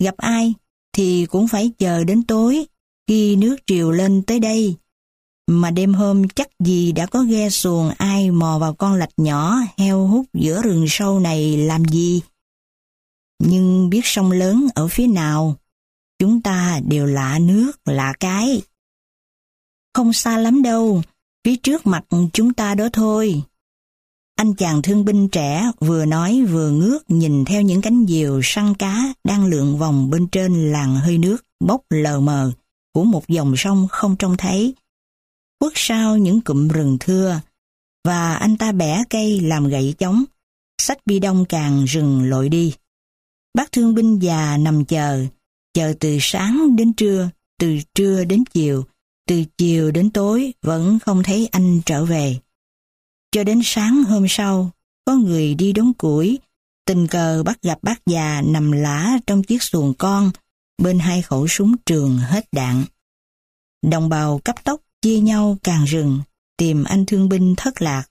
Gặp 0.04 0.18
ai 0.18 0.54
thì 0.94 1.25
cũng 1.25 1.48
phải 1.48 1.72
chờ 1.77 2.04
đến 2.04 2.24
tối 2.24 2.65
khi 3.08 3.36
nước 3.36 3.56
triều 3.68 3.92
lên 3.92 4.24
tới 4.24 4.39
đây. 4.39 4.75
Mà 5.48 5.72
đêm 5.72 5.94
hôm 5.94 6.27
chắc 6.27 6.48
gì 6.60 6.92
đã 6.92 7.06
có 7.06 7.24
ghe 7.24 7.50
xuồng 7.50 7.89
ai 7.98 8.32
mò 8.32 8.58
vào 8.60 8.74
con 8.74 8.96
lạch 8.96 9.13
nhỏ 9.18 9.56
heo 9.77 10.08
hút 10.08 10.25
giữa 10.34 10.62
rừng 10.62 10.86
sâu 10.89 11.20
này 11.20 11.58
làm 11.58 11.86
gì. 11.86 12.22
Nhưng 13.39 13.89
biết 13.89 14.01
sông 14.04 14.32
lớn 14.32 14.68
ở 14.75 14.88
phía 14.88 15.08
nào, 15.08 15.56
chúng 16.20 16.42
ta 16.42 16.80
đều 16.88 17.06
lạ 17.06 17.39
nước, 17.39 17.72
lạ 17.86 18.13
cái. 18.20 18.62
Không 19.94 20.13
xa 20.13 20.38
lắm 20.38 20.62
đâu, 20.62 21.01
phía 21.46 21.56
trước 21.56 21.88
mặt 21.88 22.06
chúng 22.34 22.54
ta 22.54 22.75
đó 22.75 22.89
thôi. 22.94 23.44
Anh 24.36 24.54
chàng 24.56 24.82
thương 24.82 25.06
binh 25.06 25.30
trẻ 25.30 25.72
vừa 25.80 26.06
nói 26.06 26.44
vừa 26.44 26.72
ngước 26.72 27.12
nhìn 27.12 27.46
theo 27.46 27.62
những 27.62 27.82
cánh 27.82 28.06
diều 28.08 28.39
săn 28.44 28.75
cá 28.75 29.13
đang 29.24 29.46
lượn 29.46 29.77
vòng 29.77 30.10
bên 30.10 30.27
trên 30.27 30.72
làng 30.72 30.96
hơi 30.96 31.18
nước 31.18 31.46
bốc 31.60 31.82
lờ 31.89 32.20
mờ 32.20 32.51
của 32.94 33.04
một 33.04 33.27
dòng 33.27 33.54
sông 33.58 33.88
không 33.89 34.15
trông 34.18 34.38
thấy. 34.38 34.74
Khuất 35.60 35.74
sau 35.75 36.18
những 36.18 36.42
cụm 36.42 36.68
rừng 36.68 36.98
thưa 37.00 37.42
và 38.04 38.36
anh 38.36 38.58
ta 38.58 38.72
bẻ 38.72 39.04
cây 39.10 39.39
làm 39.39 39.68
gậy 39.68 39.96
chống, 39.98 40.24
sách 40.82 40.98
bi 41.06 41.20
đông 41.20 41.46
càng 41.50 41.86
rừng 41.86 42.24
lội 42.24 42.50
đi. 42.50 42.74
Bác 43.55 43.71
thương 43.71 43.95
binh 43.95 44.19
già 44.19 44.57
nằm 44.57 44.85
chờ, 44.85 45.25
chờ 45.74 45.93
từ 46.00 46.17
sáng 46.21 46.75
đến 46.75 46.93
trưa, 46.93 47.29
từ 47.59 47.77
trưa 47.93 48.24
đến 48.24 48.43
chiều, 48.53 48.85
từ 49.27 49.43
chiều 49.57 49.91
đến 49.91 50.09
tối 50.09 50.53
vẫn 50.62 51.00
không 51.00 51.24
thấy 51.24 51.50
anh 51.51 51.81
trở 51.85 52.05
về. 52.05 52.39
Cho 53.31 53.43
đến 53.43 53.62
sáng 53.63 54.03
hôm 54.03 54.25
sau, 54.29 54.71
có 55.05 55.15
người 55.15 55.55
đi 55.55 55.74
đốn 55.74 55.93
củi, 55.93 56.39
tình 56.85 57.07
cờ 57.07 57.43
bắt 57.45 57.62
gặp 57.62 57.79
bác 57.81 58.05
già 58.05 58.41
nằm 58.45 58.71
lã 58.71 59.17
trong 59.27 59.43
chiếc 59.43 59.63
xuồng 59.63 59.93
con, 59.93 60.31
bên 60.83 61.00
hai 61.00 61.21
khẩu 61.21 61.47
súng 61.47 61.75
trường 61.85 62.17
hết 62.17 62.45
đạn. 62.51 62.83
Đồng 63.85 64.09
bào 64.09 64.39
cấp 64.43 64.63
tốc 64.63 64.81
chia 65.01 65.19
nhau 65.19 65.57
càng 65.63 65.85
rừng, 65.85 66.19
tìm 66.57 66.83
anh 66.83 67.05
thương 67.05 67.29
binh 67.29 67.53
thất 67.57 67.81
lạc. 67.81 68.03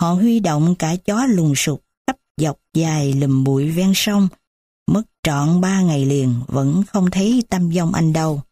Họ 0.00 0.12
huy 0.12 0.40
động 0.40 0.74
cả 0.78 0.96
chó 0.96 1.26
lùng 1.26 1.54
sục 1.56 1.84
khắp 2.06 2.16
dọc 2.36 2.58
dài 2.74 3.12
lùm 3.12 3.44
bụi 3.44 3.70
ven 3.70 3.92
sông, 3.94 4.28
trọn 5.24 5.60
ba 5.60 5.80
ngày 5.80 6.04
liền 6.04 6.34
vẫn 6.46 6.82
không 6.88 7.10
thấy 7.10 7.42
tâm 7.48 7.72
dông 7.72 7.94
anh 7.94 8.12
đâu. 8.12 8.42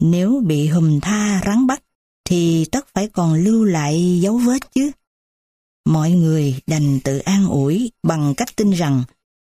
Nếu 0.00 0.42
bị 0.46 0.68
hùm 0.68 1.00
tha 1.00 1.42
rắn 1.46 1.66
bắt, 1.66 1.82
thì 2.24 2.64
tất 2.64 2.86
phải 2.94 3.08
còn 3.08 3.34
lưu 3.34 3.64
lại 3.64 4.20
dấu 4.22 4.38
vết 4.38 4.74
chứ. 4.74 4.90
Mọi 5.86 6.10
người 6.10 6.60
đành 6.66 7.00
tự 7.04 7.18
an 7.18 7.46
ủi 7.46 7.90
bằng 8.02 8.34
cách 8.36 8.56
tin 8.56 8.70
rằng 8.70 9.02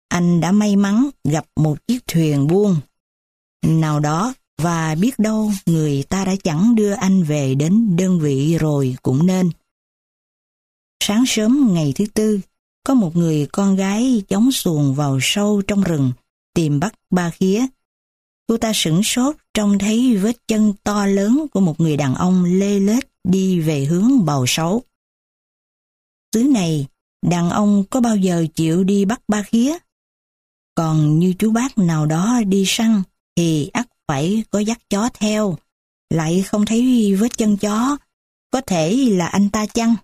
anh 0.09 0.41
đã 0.41 0.51
may 0.51 0.75
mắn 0.75 1.09
gặp 1.23 1.45
một 1.55 1.87
chiếc 1.87 2.07
thuyền 2.07 2.47
buông. 2.47 2.75
Nào 3.65 3.99
đó 3.99 4.33
và 4.57 4.95
biết 4.95 5.19
đâu 5.19 5.51
người 5.65 6.03
ta 6.03 6.25
đã 6.25 6.35
chẳng 6.43 6.75
đưa 6.75 6.91
anh 6.91 7.23
về 7.23 7.55
đến 7.55 7.95
đơn 7.95 8.19
vị 8.19 8.57
rồi 8.57 8.95
cũng 9.01 9.25
nên. 9.25 9.49
Sáng 11.03 11.23
sớm 11.27 11.73
ngày 11.73 11.93
thứ 11.95 12.05
tư, 12.13 12.39
có 12.83 12.93
một 12.93 13.15
người 13.15 13.47
con 13.51 13.75
gái 13.75 14.23
chống 14.27 14.51
xuồng 14.51 14.95
vào 14.95 15.19
sâu 15.21 15.61
trong 15.67 15.83
rừng 15.83 16.11
tìm 16.53 16.79
bắt 16.79 16.93
ba 17.09 17.29
khía. 17.29 17.65
Cô 18.47 18.57
ta 18.57 18.71
sửng 18.75 19.03
sốt 19.03 19.35
trông 19.53 19.79
thấy 19.79 20.17
vết 20.17 20.47
chân 20.47 20.73
to 20.83 21.05
lớn 21.05 21.45
của 21.51 21.59
một 21.59 21.79
người 21.79 21.97
đàn 21.97 22.15
ông 22.15 22.43
lê 22.43 22.79
lết 22.79 23.07
đi 23.23 23.59
về 23.59 23.85
hướng 23.85 24.25
bầu 24.25 24.45
sấu 24.47 24.83
xứ 26.33 26.43
này, 26.43 26.87
đàn 27.21 27.49
ông 27.49 27.83
có 27.89 28.01
bao 28.01 28.15
giờ 28.15 28.45
chịu 28.55 28.83
đi 28.83 29.05
bắt 29.05 29.21
ba 29.27 29.43
khía? 29.43 29.77
Còn 30.75 31.19
như 31.19 31.33
chú 31.39 31.51
bác 31.51 31.77
nào 31.77 32.05
đó 32.05 32.41
đi 32.47 32.63
săn 32.67 33.03
thì 33.35 33.69
ắt 33.73 33.87
phải 34.07 34.43
có 34.49 34.59
dắt 34.59 34.79
chó 34.89 35.09
theo, 35.13 35.57
lại 36.09 36.43
không 36.43 36.65
thấy 36.65 37.15
vết 37.15 37.37
chân 37.37 37.57
chó, 37.57 37.97
có 38.51 38.61
thể 38.61 38.95
là 39.11 39.27
anh 39.27 39.49
ta 39.49 39.65
chăng? 39.65 39.95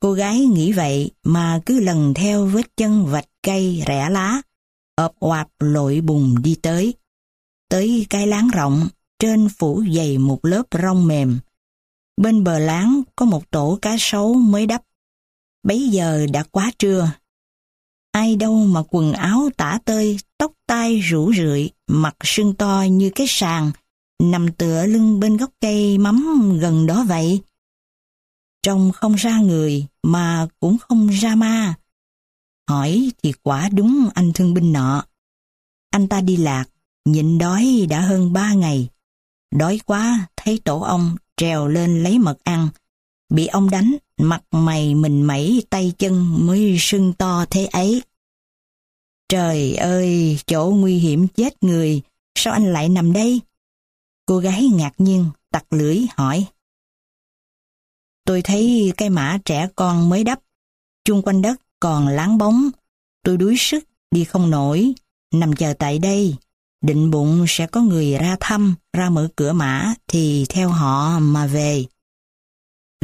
Cô 0.00 0.12
gái 0.12 0.40
nghĩ 0.40 0.72
vậy 0.72 1.10
mà 1.22 1.60
cứ 1.66 1.80
lần 1.80 2.14
theo 2.14 2.46
vết 2.46 2.76
chân 2.76 3.06
vạch 3.06 3.28
cây 3.42 3.82
rẽ 3.86 4.10
lá, 4.10 4.42
ợp 4.96 5.12
oạp 5.20 5.48
lội 5.58 6.00
bùng 6.00 6.42
đi 6.42 6.56
tới. 6.62 6.94
Tới 7.68 8.06
cái 8.10 8.26
láng 8.26 8.48
rộng, 8.48 8.88
trên 9.18 9.48
phủ 9.48 9.84
dày 9.96 10.18
một 10.18 10.44
lớp 10.44 10.62
rong 10.82 11.06
mềm. 11.06 11.38
Bên 12.16 12.44
bờ 12.44 12.58
láng 12.58 13.02
có 13.16 13.26
một 13.26 13.50
tổ 13.50 13.78
cá 13.82 13.96
sấu 13.98 14.34
mới 14.34 14.66
đắp 14.66 14.82
Bấy 15.64 15.88
giờ 15.88 16.26
đã 16.32 16.42
quá 16.42 16.70
trưa. 16.78 17.10
Ai 18.12 18.36
đâu 18.36 18.66
mà 18.66 18.82
quần 18.90 19.12
áo 19.12 19.48
tả 19.56 19.78
tơi, 19.84 20.18
tóc 20.38 20.52
tai 20.66 20.98
rủ 20.98 21.32
rượi, 21.34 21.70
mặt 21.86 22.16
sưng 22.24 22.54
to 22.54 22.84
như 22.90 23.10
cái 23.14 23.26
sàn, 23.30 23.70
nằm 24.22 24.52
tựa 24.52 24.86
lưng 24.86 25.20
bên 25.20 25.36
gốc 25.36 25.50
cây 25.60 25.98
mắm 25.98 26.50
gần 26.60 26.86
đó 26.86 27.04
vậy. 27.08 27.40
Trông 28.62 28.92
không 28.92 29.14
ra 29.14 29.38
người 29.38 29.86
mà 30.02 30.46
cũng 30.60 30.78
không 30.78 31.08
ra 31.08 31.34
ma. 31.34 31.74
Hỏi 32.68 33.12
thì 33.22 33.32
quả 33.42 33.68
đúng 33.72 34.08
anh 34.14 34.32
thương 34.32 34.54
binh 34.54 34.72
nọ. 34.72 35.04
Anh 35.90 36.08
ta 36.08 36.20
đi 36.20 36.36
lạc, 36.36 36.64
nhịn 37.04 37.38
đói 37.38 37.86
đã 37.88 38.00
hơn 38.00 38.32
ba 38.32 38.52
ngày. 38.52 38.88
Đói 39.50 39.80
quá, 39.86 40.26
thấy 40.36 40.60
tổ 40.64 40.80
ông 40.80 41.16
trèo 41.36 41.68
lên 41.68 42.02
lấy 42.02 42.18
mật 42.18 42.44
ăn. 42.44 42.68
Bị 43.28 43.46
ông 43.46 43.70
đánh, 43.70 43.96
mặt 44.18 44.42
mày 44.50 44.94
mình 44.94 45.22
mẩy 45.22 45.62
tay 45.70 45.92
chân 45.98 46.46
mới 46.46 46.76
sưng 46.80 47.12
to 47.12 47.44
thế 47.50 47.66
ấy. 47.66 48.02
Trời 49.28 49.74
ơi, 49.74 50.38
chỗ 50.46 50.70
nguy 50.76 50.98
hiểm 50.98 51.28
chết 51.28 51.62
người, 51.62 52.02
sao 52.34 52.52
anh 52.52 52.72
lại 52.72 52.88
nằm 52.88 53.12
đây? 53.12 53.40
Cô 54.26 54.38
gái 54.38 54.64
ngạc 54.74 54.92
nhiên, 54.98 55.26
tặc 55.50 55.72
lưỡi 55.72 55.98
hỏi. 56.16 56.46
Tôi 58.24 58.42
thấy 58.42 58.92
cây 58.96 59.10
mã 59.10 59.38
trẻ 59.44 59.68
con 59.76 60.08
mới 60.08 60.24
đắp, 60.24 60.40
chung 61.04 61.22
quanh 61.22 61.42
đất 61.42 61.60
còn 61.80 62.08
láng 62.08 62.38
bóng. 62.38 62.70
Tôi 63.24 63.36
đuối 63.36 63.54
sức, 63.58 63.84
đi 64.10 64.24
không 64.24 64.50
nổi, 64.50 64.94
nằm 65.34 65.52
chờ 65.52 65.74
tại 65.78 65.98
đây. 65.98 66.36
Định 66.80 67.10
bụng 67.10 67.44
sẽ 67.48 67.66
có 67.66 67.80
người 67.80 68.12
ra 68.12 68.36
thăm, 68.40 68.74
ra 68.92 69.10
mở 69.10 69.28
cửa 69.36 69.52
mã 69.52 69.94
thì 70.08 70.46
theo 70.48 70.68
họ 70.68 71.18
mà 71.18 71.46
về. 71.46 71.84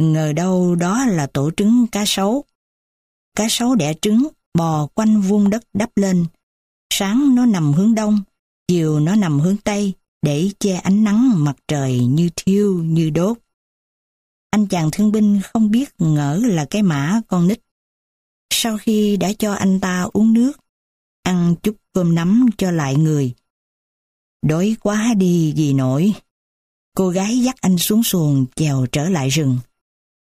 Ngờ 0.01 0.33
đâu 0.33 0.75
đó 0.75 1.05
là 1.05 1.27
tổ 1.27 1.51
trứng 1.57 1.87
cá 1.91 2.03
sấu. 2.05 2.45
Cá 3.35 3.47
sấu 3.49 3.75
đẻ 3.75 3.93
trứng, 4.01 4.27
bò 4.53 4.87
quanh 4.87 5.21
vuông 5.21 5.49
đất 5.49 5.63
đắp 5.73 5.97
lên. 5.97 6.25
Sáng 6.93 7.35
nó 7.35 7.45
nằm 7.45 7.73
hướng 7.73 7.95
đông, 7.95 8.19
chiều 8.67 8.99
nó 8.99 9.15
nằm 9.15 9.39
hướng 9.39 9.57
tây 9.57 9.93
để 10.21 10.49
che 10.59 10.75
ánh 10.75 11.03
nắng 11.03 11.43
mặt 11.43 11.55
trời 11.67 11.99
như 11.99 12.29
thiêu 12.35 12.83
như 12.83 13.09
đốt. 13.09 13.37
Anh 14.51 14.67
chàng 14.67 14.89
thương 14.91 15.11
binh 15.11 15.41
không 15.43 15.71
biết 15.71 15.89
ngỡ 15.97 16.41
là 16.43 16.65
cái 16.65 16.83
mã 16.83 17.21
con 17.27 17.47
nít. 17.47 17.59
Sau 18.53 18.77
khi 18.77 19.17
đã 19.17 19.31
cho 19.39 19.53
anh 19.53 19.79
ta 19.79 20.07
uống 20.13 20.33
nước, 20.33 20.51
ăn 21.23 21.55
chút 21.63 21.75
cơm 21.93 22.15
nắm 22.15 22.45
cho 22.57 22.71
lại 22.71 22.95
người. 22.95 23.33
Đói 24.45 24.75
quá 24.81 25.13
đi 25.17 25.53
gì 25.55 25.73
nổi. 25.73 26.13
Cô 26.97 27.09
gái 27.09 27.39
dắt 27.39 27.55
anh 27.61 27.77
xuống 27.77 28.03
xuồng 28.03 28.45
chèo 28.55 28.85
trở 28.91 29.09
lại 29.09 29.29
rừng. 29.29 29.57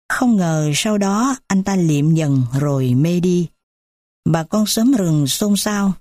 Không 0.09 0.37
ngờ 0.37 0.71
sau 0.75 0.99
đó 0.99 1.37
anh 1.47 1.65
ta 1.65 1.77
liệm 1.77 2.15
dần 2.15 2.43
rồi 2.61 2.95
mê 2.95 3.21
đi. 3.21 3.49
Bà 4.25 4.45
con 4.45 4.67
sớm 4.67 4.93
rừng 4.93 5.27
xôn 5.27 5.57
xao. 5.57 5.93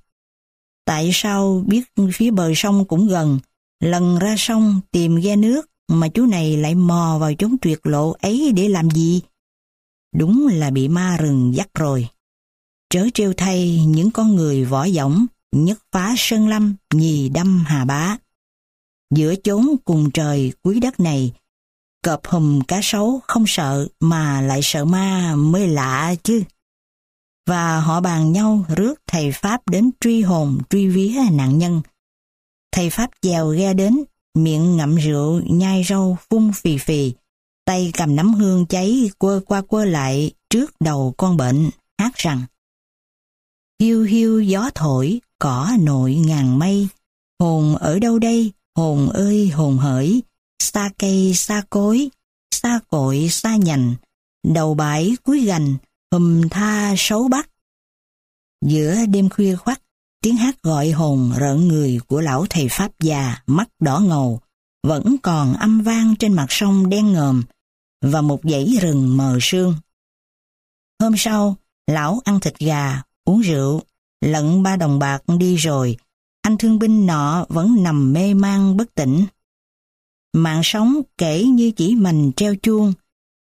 Tại 0.85 1.09
sao 1.13 1.63
biết 1.67 1.83
phía 2.13 2.31
bờ 2.31 2.51
sông 2.55 2.85
cũng 2.85 3.07
gần, 3.07 3.39
lần 3.79 4.19
ra 4.19 4.35
sông 4.37 4.81
tìm 4.91 5.15
ghe 5.15 5.35
nước 5.35 5.69
mà 5.87 6.07
chú 6.07 6.25
này 6.25 6.57
lại 6.57 6.75
mò 6.75 7.17
vào 7.19 7.33
chốn 7.33 7.55
tuyệt 7.61 7.79
lộ 7.83 8.11
ấy 8.11 8.51
để 8.55 8.69
làm 8.69 8.91
gì? 8.91 9.21
Đúng 10.15 10.47
là 10.47 10.69
bị 10.69 10.87
ma 10.87 11.17
rừng 11.17 11.55
dắt 11.55 11.67
rồi. 11.73 12.07
Trớ 12.89 13.05
trêu 13.13 13.33
thay 13.37 13.85
những 13.87 14.11
con 14.11 14.35
người 14.35 14.65
võ 14.65 14.87
dõng, 14.87 15.25
nhất 15.51 15.79
phá 15.91 16.13
sơn 16.17 16.47
lâm, 16.47 16.75
nhì 16.93 17.29
đâm 17.29 17.63
hà 17.67 17.85
bá. 17.85 18.17
Giữa 19.15 19.35
chốn 19.35 19.75
cùng 19.85 20.11
trời 20.11 20.53
cuối 20.63 20.79
đất 20.79 20.99
này, 20.99 21.33
cọp 22.03 22.27
hùm 22.27 22.61
cá 22.61 22.79
sấu 22.83 23.19
không 23.27 23.43
sợ 23.47 23.87
mà 23.99 24.41
lại 24.41 24.59
sợ 24.63 24.85
ma 24.85 25.35
mới 25.35 25.67
lạ 25.67 26.15
chứ. 26.23 26.43
Và 27.47 27.79
họ 27.79 28.01
bàn 28.01 28.31
nhau 28.31 28.65
rước 28.75 28.93
thầy 29.07 29.31
Pháp 29.31 29.69
đến 29.69 29.91
truy 29.99 30.21
hồn 30.21 30.57
truy 30.69 30.87
vía 30.87 31.19
nạn 31.31 31.57
nhân. 31.57 31.81
Thầy 32.71 32.89
Pháp 32.89 33.09
dèo 33.21 33.49
ghe 33.49 33.73
đến, 33.73 34.03
miệng 34.33 34.77
ngậm 34.77 34.95
rượu, 34.95 35.41
nhai 35.49 35.83
rau, 35.83 36.17
phun 36.29 36.51
phì 36.53 36.77
phì, 36.77 37.13
tay 37.67 37.91
cầm 37.97 38.15
nắm 38.15 38.33
hương 38.33 38.65
cháy 38.65 39.11
quơ 39.17 39.39
qua 39.45 39.61
quơ 39.61 39.85
lại 39.85 40.31
trước 40.49 40.71
đầu 40.79 41.13
con 41.17 41.37
bệnh, 41.37 41.69
hát 41.99 42.15
rằng 42.15 42.45
Hiu 43.81 44.03
hiu 44.03 44.41
gió 44.41 44.69
thổi, 44.75 45.21
cỏ 45.39 45.71
nội 45.79 46.15
ngàn 46.15 46.59
mây, 46.59 46.87
hồn 47.39 47.75
ở 47.75 47.99
đâu 47.99 48.19
đây, 48.19 48.51
hồn 48.75 49.09
ơi 49.09 49.47
hồn 49.49 49.77
hỡi, 49.77 50.21
xa 50.59 50.89
cây 50.99 51.33
xa 51.33 51.63
cối, 51.69 52.09
xa 52.51 52.79
cội 52.89 53.27
xa 53.29 53.55
nhành, 53.55 53.95
đầu 54.47 54.73
bãi 54.73 55.15
cuối 55.23 55.39
gành, 55.39 55.75
hùm 56.11 56.49
tha 56.49 56.93
xấu 56.97 57.27
bắc. 57.27 57.49
Giữa 58.65 58.95
đêm 59.09 59.29
khuya 59.29 59.55
khoắt, 59.55 59.81
tiếng 60.21 60.37
hát 60.37 60.63
gọi 60.63 60.91
hồn 60.91 61.31
rợn 61.37 61.67
người 61.67 61.99
của 62.07 62.21
lão 62.21 62.45
thầy 62.49 62.67
Pháp 62.71 62.91
già 62.99 63.37
mắt 63.47 63.69
đỏ 63.79 63.99
ngầu 63.99 64.39
vẫn 64.87 65.15
còn 65.23 65.53
âm 65.53 65.81
vang 65.81 66.15
trên 66.19 66.33
mặt 66.33 66.45
sông 66.49 66.89
đen 66.89 67.13
ngòm 67.13 67.43
và 68.01 68.21
một 68.21 68.39
dãy 68.43 68.77
rừng 68.81 69.17
mờ 69.17 69.37
sương. 69.41 69.75
Hôm 71.01 71.13
sau, 71.17 71.55
lão 71.87 72.19
ăn 72.25 72.39
thịt 72.39 72.59
gà, 72.59 73.01
uống 73.25 73.41
rượu, 73.41 73.81
lận 74.21 74.63
ba 74.63 74.75
đồng 74.75 74.99
bạc 74.99 75.23
đi 75.39 75.55
rồi, 75.55 75.97
anh 76.41 76.57
thương 76.57 76.79
binh 76.79 77.05
nọ 77.05 77.45
vẫn 77.49 77.83
nằm 77.83 78.13
mê 78.13 78.33
man 78.33 78.77
bất 78.77 78.95
tỉnh. 78.95 79.25
Mạng 80.33 80.61
sống 80.63 81.01
kể 81.17 81.43
như 81.43 81.71
chỉ 81.71 81.95
mình 81.95 82.31
treo 82.35 82.55
chuông. 82.55 82.93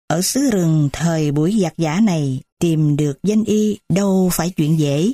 Ở 0.07 0.21
xứ 0.21 0.49
rừng 0.51 0.89
thời 0.93 1.31
buổi 1.31 1.59
giặc 1.61 1.73
giả 1.77 1.99
này 1.99 2.41
tìm 2.59 2.97
được 2.97 3.19
danh 3.23 3.43
y 3.43 3.77
đâu 3.89 4.29
phải 4.33 4.49
chuyện 4.49 4.79
dễ. 4.79 5.11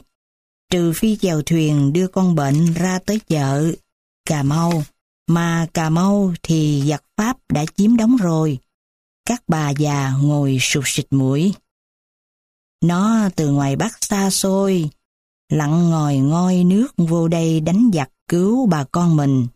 Trừ 0.71 0.93
phi 0.95 1.15
chèo 1.15 1.41
thuyền 1.41 1.93
đưa 1.93 2.07
con 2.07 2.35
bệnh 2.35 2.73
ra 2.73 2.99
tới 2.99 3.19
chợ, 3.27 3.71
Cà 4.25 4.43
Mau. 4.43 4.83
Mà 5.27 5.67
Cà 5.73 5.89
Mau 5.89 6.33
thì 6.43 6.83
giặc 6.87 7.03
Pháp 7.17 7.37
đã 7.49 7.65
chiếm 7.75 7.97
đóng 7.97 8.17
rồi. 8.17 8.57
Các 9.25 9.43
bà 9.47 9.69
già 9.69 10.13
ngồi 10.21 10.57
sụp 10.61 10.83
xịt 10.87 11.05
mũi. 11.11 11.53
Nó 12.83 13.29
từ 13.35 13.51
ngoài 13.51 13.75
Bắc 13.75 14.03
xa 14.03 14.29
xôi, 14.29 14.89
lặng 15.49 15.89
ngồi 15.89 16.17
ngoi 16.17 16.63
nước 16.63 16.87
vô 16.97 17.27
đây 17.27 17.59
đánh 17.59 17.89
giặc 17.93 18.09
cứu 18.27 18.65
bà 18.65 18.83
con 18.83 19.15
mình. 19.15 19.47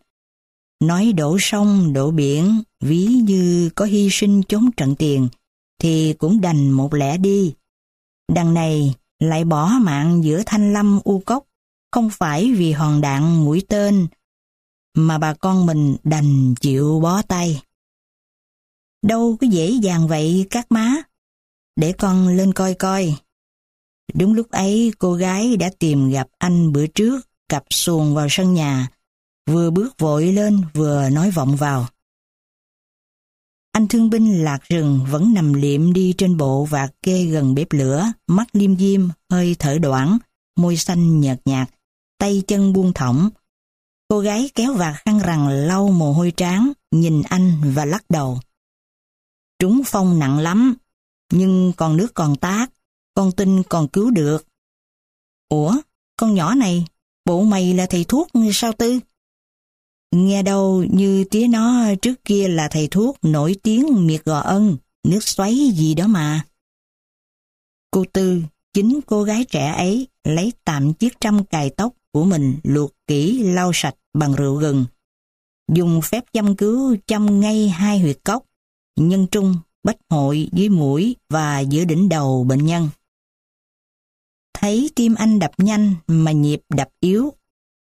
Nói 0.80 1.12
đổ 1.12 1.36
sông, 1.40 1.92
đổ 1.92 2.10
biển, 2.10 2.62
ví 2.80 3.06
như 3.06 3.70
có 3.74 3.84
hy 3.84 4.08
sinh 4.12 4.42
chống 4.48 4.72
trận 4.76 4.94
tiền, 4.96 5.28
thì 5.78 6.14
cũng 6.18 6.40
đành 6.40 6.70
một 6.70 6.94
lẽ 6.94 7.18
đi. 7.18 7.54
Đằng 8.32 8.54
này 8.54 8.94
lại 9.18 9.44
bỏ 9.44 9.70
mạng 9.80 10.24
giữa 10.24 10.42
thanh 10.46 10.72
lâm 10.72 11.00
u 11.04 11.22
cốc, 11.26 11.44
không 11.92 12.10
phải 12.10 12.52
vì 12.52 12.72
hòn 12.72 13.00
đạn 13.00 13.44
mũi 13.44 13.62
tên, 13.68 14.06
mà 14.94 15.18
bà 15.18 15.34
con 15.34 15.66
mình 15.66 15.96
đành 16.04 16.54
chịu 16.60 17.00
bó 17.00 17.22
tay. 17.22 17.62
Đâu 19.02 19.36
có 19.40 19.46
dễ 19.46 19.70
dàng 19.70 20.08
vậy 20.08 20.46
các 20.50 20.72
má, 20.72 20.96
để 21.76 21.92
con 21.92 22.28
lên 22.28 22.52
coi 22.52 22.74
coi. 22.74 23.14
Đúng 24.14 24.34
lúc 24.34 24.50
ấy 24.50 24.92
cô 24.98 25.14
gái 25.14 25.56
đã 25.56 25.70
tìm 25.78 26.10
gặp 26.10 26.28
anh 26.38 26.72
bữa 26.72 26.86
trước, 26.86 27.28
cặp 27.48 27.64
xuồng 27.70 28.14
vào 28.14 28.26
sân 28.30 28.54
nhà, 28.54 28.88
vừa 29.46 29.70
bước 29.70 29.98
vội 29.98 30.32
lên 30.32 30.62
vừa 30.74 31.08
nói 31.10 31.30
vọng 31.30 31.56
vào. 31.56 31.86
Anh 33.72 33.88
thương 33.88 34.10
binh 34.10 34.44
lạc 34.44 34.62
rừng 34.68 35.00
vẫn 35.10 35.34
nằm 35.34 35.52
liệm 35.52 35.92
đi 35.92 36.14
trên 36.18 36.36
bộ 36.36 36.64
và 36.64 36.88
kê 37.02 37.24
gần 37.24 37.54
bếp 37.54 37.72
lửa, 37.72 38.12
mắt 38.26 38.48
liêm 38.52 38.76
diêm, 38.76 39.08
hơi 39.30 39.56
thở 39.58 39.78
đoạn, 39.78 40.18
môi 40.56 40.76
xanh 40.76 41.20
nhợt 41.20 41.40
nhạt, 41.44 41.70
tay 42.18 42.42
chân 42.46 42.72
buông 42.72 42.92
thõng. 42.92 43.30
Cô 44.08 44.20
gái 44.20 44.50
kéo 44.54 44.74
vạt 44.74 44.94
khăn 45.04 45.18
rằng 45.18 45.48
lau 45.48 45.88
mồ 45.88 46.12
hôi 46.12 46.32
trán, 46.36 46.72
nhìn 46.90 47.22
anh 47.22 47.72
và 47.74 47.84
lắc 47.84 48.04
đầu. 48.08 48.40
Trúng 49.60 49.82
phong 49.86 50.18
nặng 50.18 50.38
lắm, 50.38 50.74
nhưng 51.32 51.72
còn 51.76 51.96
nước 51.96 52.14
còn 52.14 52.36
tác, 52.36 52.66
con 53.14 53.32
tin 53.32 53.62
còn 53.62 53.88
cứu 53.88 54.10
được. 54.10 54.46
Ủa, 55.48 55.74
con 56.16 56.34
nhỏ 56.34 56.54
này, 56.54 56.84
bộ 57.24 57.42
mày 57.42 57.74
là 57.74 57.86
thầy 57.86 58.04
thuốc 58.04 58.28
sao 58.52 58.72
tư? 58.72 59.00
Nghe 60.12 60.42
đâu 60.42 60.84
như 60.90 61.24
tía 61.24 61.46
nó 61.48 61.84
trước 62.02 62.24
kia 62.24 62.48
là 62.48 62.68
thầy 62.68 62.88
thuốc 62.88 63.18
nổi 63.22 63.56
tiếng 63.62 64.06
miệt 64.06 64.24
gò 64.24 64.40
ân, 64.40 64.76
nước 65.04 65.22
xoáy 65.22 65.70
gì 65.74 65.94
đó 65.94 66.06
mà. 66.06 66.44
Cô 67.90 68.04
Tư, 68.12 68.42
chính 68.72 69.00
cô 69.06 69.22
gái 69.22 69.44
trẻ 69.44 69.72
ấy 69.72 70.08
lấy 70.24 70.52
tạm 70.64 70.94
chiếc 70.94 71.20
trăm 71.20 71.44
cài 71.44 71.70
tóc 71.70 71.92
của 72.12 72.24
mình 72.24 72.56
luộc 72.62 72.92
kỹ 73.06 73.42
lau 73.42 73.70
sạch 73.74 73.94
bằng 74.14 74.34
rượu 74.34 74.54
gừng. 74.56 74.84
Dùng 75.72 76.00
phép 76.02 76.24
chăm 76.32 76.56
cứu 76.56 76.96
chăm 77.06 77.40
ngay 77.40 77.68
hai 77.68 78.00
huyệt 78.00 78.18
cốc, 78.24 78.44
nhân 79.08 79.26
trung, 79.30 79.56
bách 79.82 79.96
hội 80.10 80.48
dưới 80.52 80.68
mũi 80.68 81.16
và 81.28 81.60
giữa 81.60 81.84
đỉnh 81.84 82.08
đầu 82.08 82.44
bệnh 82.44 82.66
nhân. 82.66 82.88
Thấy 84.54 84.90
tim 84.96 85.14
anh 85.14 85.38
đập 85.38 85.50
nhanh 85.58 85.94
mà 86.06 86.32
nhịp 86.32 86.60
đập 86.68 86.88
yếu, 87.00 87.32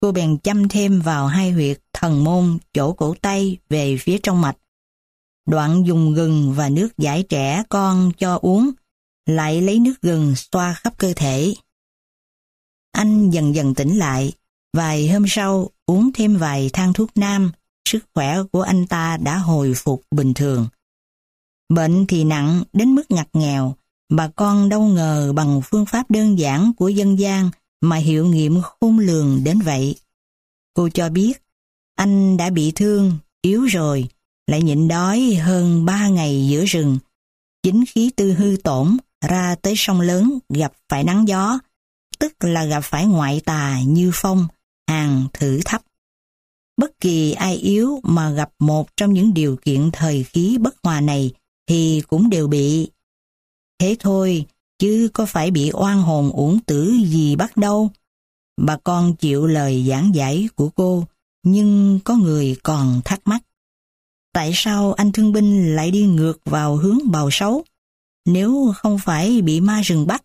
cô 0.01 0.13
bèn 0.13 0.39
chăm 0.39 0.69
thêm 0.69 1.01
vào 1.01 1.27
hai 1.27 1.51
huyệt 1.51 1.79
thần 1.93 2.25
môn 2.25 2.59
chỗ 2.73 2.93
cổ 2.93 3.15
tay 3.23 3.59
về 3.69 3.97
phía 4.01 4.19
trong 4.23 4.41
mạch. 4.41 4.57
Đoạn 5.47 5.87
dùng 5.87 6.15
gừng 6.15 6.53
và 6.53 6.69
nước 6.69 6.89
giải 6.99 7.23
trẻ 7.29 7.63
con 7.69 8.13
cho 8.19 8.39
uống, 8.43 8.71
lại 9.27 9.63
lấy 9.63 9.79
nước 9.79 9.95
gừng 10.03 10.35
xoa 10.37 10.75
khắp 10.75 10.99
cơ 10.99 11.13
thể. 11.17 11.55
Anh 12.93 13.31
dần 13.31 13.55
dần 13.55 13.75
tỉnh 13.75 13.99
lại, 13.99 14.33
vài 14.77 15.09
hôm 15.09 15.25
sau 15.29 15.71
uống 15.87 16.11
thêm 16.15 16.37
vài 16.37 16.71
thang 16.73 16.93
thuốc 16.93 17.11
nam, 17.15 17.53
sức 17.89 18.05
khỏe 18.15 18.37
của 18.53 18.63
anh 18.63 18.87
ta 18.87 19.17
đã 19.17 19.39
hồi 19.39 19.73
phục 19.77 20.03
bình 20.11 20.35
thường. 20.35 20.69
Bệnh 21.75 22.07
thì 22.07 22.25
nặng 22.25 22.63
đến 22.73 22.95
mức 22.95 23.11
ngặt 23.11 23.29
nghèo, 23.33 23.75
bà 24.09 24.29
con 24.29 24.69
đâu 24.69 24.83
ngờ 24.83 25.33
bằng 25.37 25.61
phương 25.65 25.87
pháp 25.87 26.11
đơn 26.11 26.39
giản 26.39 26.73
của 26.77 26.89
dân 26.89 27.19
gian 27.19 27.51
mà 27.81 27.97
hiệu 27.97 28.27
nghiệm 28.27 28.63
khôn 28.63 28.99
lường 28.99 29.45
đến 29.45 29.61
vậy. 29.61 29.97
Cô 30.75 30.89
cho 30.89 31.09
biết 31.09 31.43
anh 31.97 32.37
đã 32.37 32.51
bị 32.51 32.73
thương, 32.75 33.19
yếu 33.43 33.65
rồi, 33.65 34.09
lại 34.47 34.63
nhịn 34.63 34.89
đói 34.89 35.35
hơn 35.35 35.85
ba 35.85 36.09
ngày 36.09 36.49
giữa 36.49 36.65
rừng. 36.65 36.99
Chính 37.63 37.85
khí 37.87 38.11
tư 38.17 38.33
hư 38.33 38.57
tổn 38.65 38.97
ra 39.29 39.55
tới 39.63 39.75
sông 39.77 40.01
lớn 40.01 40.39
gặp 40.49 40.73
phải 40.89 41.05
nắng 41.05 41.29
gió, 41.29 41.59
tức 42.19 42.33
là 42.41 42.65
gặp 42.65 42.81
phải 42.81 43.07
ngoại 43.07 43.41
tà 43.41 43.81
như 43.87 44.11
phong, 44.15 44.47
hàng 44.89 45.27
thử 45.33 45.61
thấp. 45.65 45.83
Bất 46.77 47.01
kỳ 47.01 47.33
ai 47.33 47.57
yếu 47.57 48.01
mà 48.03 48.31
gặp 48.31 48.51
một 48.59 48.97
trong 48.97 49.13
những 49.13 49.35
điều 49.35 49.57
kiện 49.57 49.91
thời 49.93 50.25
khí 50.25 50.59
bất 50.59 50.75
hòa 50.83 51.01
này 51.01 51.33
thì 51.67 52.03
cũng 52.09 52.31
đều 52.31 52.49
bị. 52.49 52.91
Thế 53.79 53.97
thôi, 53.99 54.47
chứ 54.79 55.11
có 55.15 55.27
phải 55.27 55.51
bị 55.51 55.71
oan 55.73 56.03
hồn 56.03 56.31
uổng 56.31 56.61
tử 56.61 56.93
gì 57.07 57.37
bắt 57.37 57.57
đâu. 57.57 57.91
Bà 58.57 58.77
con 58.77 59.17
chịu 59.17 59.47
lời 59.47 59.87
giảng 59.89 60.15
giải 60.15 60.49
của 60.55 60.69
cô, 60.69 61.05
nhưng 61.43 62.01
có 62.05 62.17
người 62.17 62.57
còn 62.63 63.01
thắc 63.05 63.21
mắc. 63.25 63.43
Tại 64.33 64.53
sao 64.55 64.93
anh 64.93 65.13
thương 65.13 65.33
binh 65.33 65.77
lại 65.77 65.91
đi 65.91 66.07
ngược 66.07 66.39
vào 66.45 66.77
hướng 66.77 66.99
bào 67.11 67.29
xấu, 67.33 67.65
nếu 68.27 68.73
không 68.77 68.99
phải 68.99 69.43
bị 69.43 69.61
ma 69.61 69.81
rừng 69.81 70.07
bắt? 70.07 70.25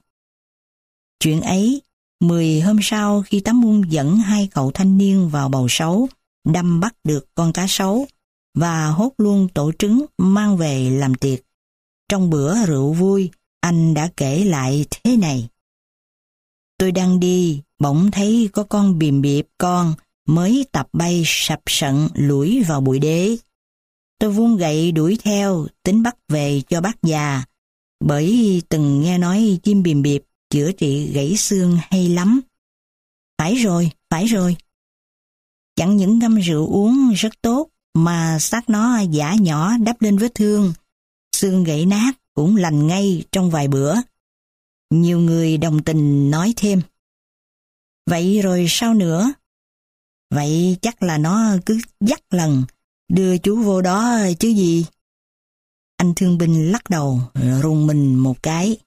Chuyện 1.19 1.41
ấy, 1.41 1.82
mười 2.19 2.62
hôm 2.62 2.78
sau 2.82 3.21
khi 3.21 3.39
Tám 3.39 3.62
Mung 3.62 3.91
dẫn 3.91 4.17
hai 4.17 4.50
cậu 4.52 4.71
thanh 4.71 4.97
niên 4.97 5.30
vào 5.30 5.50
bầu 5.50 5.67
sấu, 5.69 6.08
đâm 6.43 6.80
bắt 6.80 6.95
được 7.04 7.26
con 7.36 7.54
cá 7.54 7.65
sấu 7.69 8.08
và 8.60 8.88
hốt 8.88 9.13
luôn 9.17 9.48
tổ 9.54 9.72
trứng 9.80 10.06
mang 10.17 10.58
về 10.58 10.89
làm 10.89 11.15
tiệc. 11.15 11.39
Trong 12.10 12.30
bữa 12.30 12.65
rượu 12.65 12.93
vui, 12.93 13.30
anh 13.60 13.93
đã 13.93 14.10
kể 14.17 14.43
lại 14.46 14.86
thế 14.89 15.17
này. 15.17 15.48
Tôi 16.78 16.91
đang 16.91 17.20
đi, 17.20 17.62
bỗng 17.80 18.12
thấy 18.12 18.50
có 18.54 18.63
con 18.63 19.00
bìm 19.00 19.22
biệp 19.22 19.46
con 19.58 19.93
mới 20.28 20.65
tập 20.72 20.88
bay 20.93 21.24
sập 21.26 21.60
sận 21.65 22.08
lủi 22.13 22.63
vào 22.63 22.82
bụi 22.82 23.00
đế. 23.00 23.38
Tôi 24.20 24.32
vung 24.32 24.58
gậy 24.58 24.91
đuổi 24.91 25.17
theo, 25.24 25.67
tính 25.84 26.04
bắt 26.04 26.15
về 26.28 26.62
cho 26.67 26.82
bác 26.82 27.04
già, 27.04 27.43
bởi 28.00 28.62
từng 28.70 29.02
nghe 29.02 29.17
nói 29.17 29.60
chim 29.63 29.84
bìm 29.84 30.02
biệp 30.02 30.22
chữa 30.50 30.72
trị 30.72 31.12
gãy 31.13 31.38
xương 31.38 31.78
hay 31.82 32.10
lắm. 32.10 32.41
Phải 33.38 33.56
rồi, 33.56 33.91
phải 34.10 34.26
rồi. 34.26 34.56
Chẳng 35.76 35.98
những 35.98 36.20
ngâm 36.20 36.36
rượu 36.36 36.67
uống 36.67 37.13
rất 37.15 37.41
tốt, 37.41 37.70
mà 38.04 38.40
xác 38.40 38.70
nó 38.70 39.00
giả 39.00 39.36
nhỏ 39.36 39.78
đắp 39.78 40.02
lên 40.02 40.18
vết 40.18 40.36
thương, 40.36 40.74
xương 41.36 41.64
gãy 41.64 41.86
nát 41.86 42.12
cũng 42.34 42.56
lành 42.56 42.88
ngay 42.88 43.24
trong 43.32 43.50
vài 43.50 43.68
bữa. 43.68 43.96
Nhiều 44.90 45.20
người 45.20 45.58
đồng 45.58 45.84
tình 45.84 46.32
nói 46.32 46.54
thêm. 46.56 46.82
Vậy 48.06 48.42
rồi 48.42 48.66
sao 48.70 48.94
nữa? 48.94 49.34
Vậy 50.30 50.78
chắc 50.82 51.04
là 51.04 51.18
nó 51.18 51.58
cứ 51.66 51.80
dắt 52.00 52.22
lần, 52.30 52.64
đưa 53.10 53.38
chú 53.38 53.64
vô 53.64 53.82
đó 53.82 54.18
chứ 54.40 54.50
gì? 54.50 54.86
Anh 55.98 56.14
thương 56.16 56.38
binh 56.38 56.72
lắc 56.72 56.90
đầu, 56.90 57.22
rùng 57.62 57.88
mình 57.88 58.16
một 58.16 58.44
cái. 58.44 58.78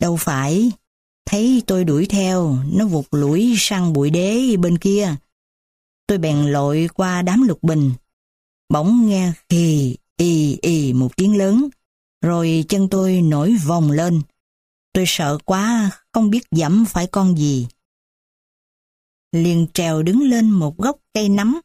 Đâu 0.00 0.16
phải, 0.16 0.72
thấy 1.26 1.62
tôi 1.66 1.84
đuổi 1.84 2.06
theo, 2.06 2.58
nó 2.72 2.86
vụt 2.86 3.06
lũi 3.10 3.54
sang 3.58 3.92
bụi 3.92 4.10
đế 4.10 4.56
bên 4.56 4.78
kia. 4.78 5.14
Tôi 6.12 6.18
bèn 6.18 6.46
lội 6.46 6.88
qua 6.94 7.22
đám 7.22 7.42
lục 7.42 7.62
bình. 7.62 7.92
Bỗng 8.68 9.06
nghe 9.06 9.32
khì, 9.48 9.96
y 10.16 10.58
y 10.62 10.92
một 10.92 11.16
tiếng 11.16 11.36
lớn, 11.36 11.68
rồi 12.24 12.64
chân 12.68 12.88
tôi 12.88 13.22
nổi 13.22 13.56
vòng 13.66 13.90
lên. 13.90 14.22
Tôi 14.92 15.04
sợ 15.06 15.38
quá, 15.44 15.90
không 16.12 16.30
biết 16.30 16.44
dẫm 16.50 16.84
phải 16.84 17.06
con 17.06 17.38
gì. 17.38 17.66
Liền 19.32 19.66
trèo 19.74 20.02
đứng 20.02 20.22
lên 20.22 20.50
một 20.50 20.78
gốc 20.78 20.96
cây 21.14 21.28
nắm, 21.28 21.60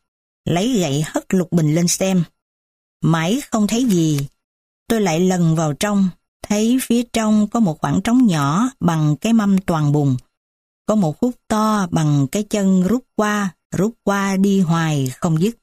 lấy 0.45 0.79
gậy 0.79 1.03
hất 1.05 1.33
lục 1.33 1.51
bình 1.51 1.75
lên 1.75 1.87
xem. 1.87 2.23
Mãi 3.01 3.41
không 3.51 3.67
thấy 3.67 3.85
gì, 3.85 4.27
tôi 4.87 5.01
lại 5.01 5.19
lần 5.19 5.55
vào 5.55 5.73
trong, 5.73 6.09
thấy 6.41 6.77
phía 6.81 7.03
trong 7.13 7.47
có 7.47 7.59
một 7.59 7.81
khoảng 7.81 8.01
trống 8.03 8.27
nhỏ 8.27 8.69
bằng 8.79 9.15
cái 9.21 9.33
mâm 9.33 9.57
toàn 9.57 9.91
bùn. 9.91 10.17
Có 10.85 10.95
một 10.95 11.19
khúc 11.19 11.35
to 11.47 11.87
bằng 11.91 12.27
cái 12.31 12.43
chân 12.43 12.83
rút 12.87 13.03
qua, 13.15 13.53
rút 13.77 13.95
qua 14.03 14.37
đi 14.37 14.61
hoài 14.61 15.09
không 15.09 15.41
dứt. 15.41 15.57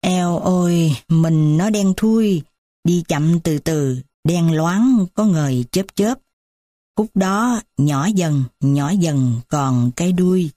Eo 0.00 0.38
ôi, 0.38 0.96
mình 1.08 1.56
nó 1.56 1.70
đen 1.70 1.94
thui, 1.96 2.42
đi 2.84 3.04
chậm 3.08 3.40
từ 3.40 3.58
từ, 3.58 3.98
đen 4.24 4.52
loáng, 4.52 5.06
có 5.14 5.24
ngời 5.24 5.64
chớp 5.72 5.86
chớp. 5.94 6.18
Khúc 6.96 7.16
đó 7.16 7.60
nhỏ 7.76 8.06
dần, 8.06 8.44
nhỏ 8.60 8.90
dần 8.90 9.40
còn 9.48 9.90
cái 9.96 10.12
đuôi. 10.12 10.50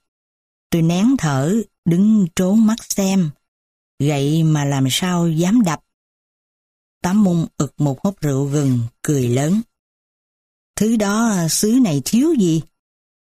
Tôi 0.69 0.81
nén 0.81 1.15
thở, 1.17 1.61
đứng 1.85 2.27
trốn 2.35 2.65
mắt 2.65 2.77
xem. 2.89 3.29
Gậy 3.99 4.43
mà 4.43 4.65
làm 4.65 4.87
sao 4.89 5.29
dám 5.29 5.61
đập. 5.61 5.83
Tám 7.01 7.23
mung 7.23 7.45
ực 7.57 7.73
một 7.77 8.01
hốc 8.03 8.21
rượu 8.21 8.45
gừng, 8.45 8.79
cười 9.01 9.29
lớn. 9.29 9.61
Thứ 10.75 10.95
đó 10.95 11.35
xứ 11.49 11.79
này 11.83 12.01
thiếu 12.05 12.33
gì? 12.39 12.61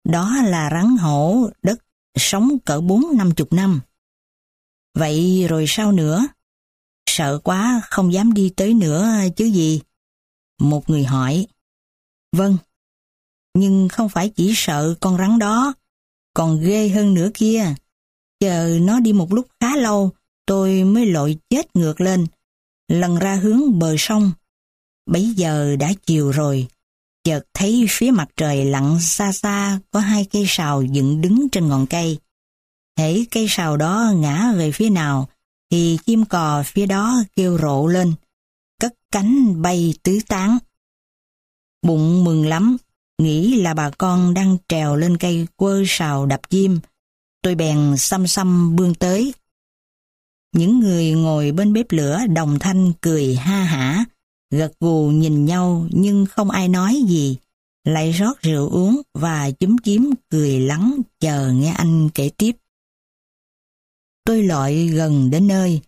Đó 0.04 0.36
là 0.44 0.70
rắn 0.72 0.96
hổ 0.96 1.50
đất 1.62 1.78
sống 2.16 2.58
cỡ 2.64 2.80
bốn 2.80 3.16
năm 3.16 3.34
chục 3.34 3.52
năm. 3.52 3.80
Vậy 4.94 5.46
rồi 5.48 5.64
sao 5.68 5.92
nữa? 5.92 6.26
Sợ 7.06 7.38
quá 7.44 7.82
không 7.90 8.12
dám 8.12 8.32
đi 8.32 8.52
tới 8.56 8.74
nữa 8.74 9.08
chứ 9.36 9.44
gì? 9.44 9.80
Một 10.60 10.90
người 10.90 11.04
hỏi. 11.04 11.46
Vâng, 12.32 12.56
nhưng 13.54 13.88
không 13.88 14.08
phải 14.08 14.28
chỉ 14.28 14.52
sợ 14.56 14.94
con 15.00 15.18
rắn 15.18 15.38
đó, 15.38 15.74
còn 16.34 16.60
ghê 16.60 16.88
hơn 16.88 17.14
nữa 17.14 17.30
kia. 17.34 17.74
Chờ 18.40 18.78
nó 18.80 19.00
đi 19.00 19.12
một 19.12 19.32
lúc 19.32 19.46
khá 19.60 19.76
lâu, 19.76 20.10
tôi 20.46 20.84
mới 20.84 21.06
lội 21.06 21.38
chết 21.50 21.76
ngược 21.76 22.00
lên, 22.00 22.26
lần 22.88 23.18
ra 23.18 23.34
hướng 23.34 23.78
bờ 23.78 23.94
sông. 23.98 24.32
Bấy 25.06 25.34
giờ 25.36 25.76
đã 25.76 25.92
chiều 26.06 26.30
rồi, 26.30 26.66
chợt 27.24 27.46
thấy 27.54 27.86
phía 27.88 28.10
mặt 28.10 28.28
trời 28.36 28.64
lặn 28.64 29.00
xa 29.00 29.32
xa 29.32 29.78
có 29.90 30.00
hai 30.00 30.26
cây 30.32 30.44
sào 30.48 30.82
dựng 30.82 31.20
đứng 31.20 31.48
trên 31.52 31.68
ngọn 31.68 31.86
cây. 31.86 32.18
Hễ 32.98 33.24
cây 33.30 33.46
sào 33.48 33.76
đó 33.76 34.12
ngã 34.16 34.52
về 34.56 34.72
phía 34.72 34.90
nào, 34.90 35.28
thì 35.70 35.98
chim 36.06 36.24
cò 36.24 36.62
phía 36.66 36.86
đó 36.86 37.22
kêu 37.36 37.58
rộ 37.58 37.86
lên, 37.86 38.12
cất 38.80 38.94
cánh 39.12 39.62
bay 39.62 39.94
tứ 40.02 40.18
tán. 40.28 40.58
Bụng 41.82 42.24
mừng 42.24 42.46
lắm, 42.46 42.76
nghĩ 43.18 43.60
là 43.60 43.74
bà 43.74 43.90
con 43.90 44.34
đang 44.34 44.56
trèo 44.68 44.96
lên 44.96 45.16
cây 45.16 45.46
quơ 45.56 45.82
sào 45.86 46.26
đập 46.26 46.50
chim. 46.50 46.80
Tôi 47.42 47.54
bèn 47.54 47.96
xăm 47.96 48.26
xăm 48.26 48.76
bươn 48.76 48.94
tới. 48.94 49.34
Những 50.52 50.80
người 50.80 51.10
ngồi 51.10 51.52
bên 51.52 51.72
bếp 51.72 51.86
lửa 51.90 52.20
đồng 52.28 52.58
thanh 52.58 52.92
cười 53.00 53.36
ha 53.36 53.64
hả, 53.64 54.04
gật 54.58 54.72
gù 54.80 55.10
nhìn 55.10 55.44
nhau 55.44 55.86
nhưng 55.90 56.26
không 56.26 56.50
ai 56.50 56.68
nói 56.68 57.02
gì, 57.08 57.36
lại 57.84 58.12
rót 58.12 58.40
rượu 58.42 58.68
uống 58.68 59.02
và 59.14 59.50
chúm 59.60 59.76
chím 59.84 60.10
cười 60.30 60.60
lắng 60.60 61.00
chờ 61.20 61.52
nghe 61.52 61.70
anh 61.70 62.08
kể 62.14 62.30
tiếp. 62.36 62.52
Tôi 64.24 64.42
lội 64.42 64.86
gần 64.86 65.30
đến 65.30 65.46
nơi, 65.46 65.80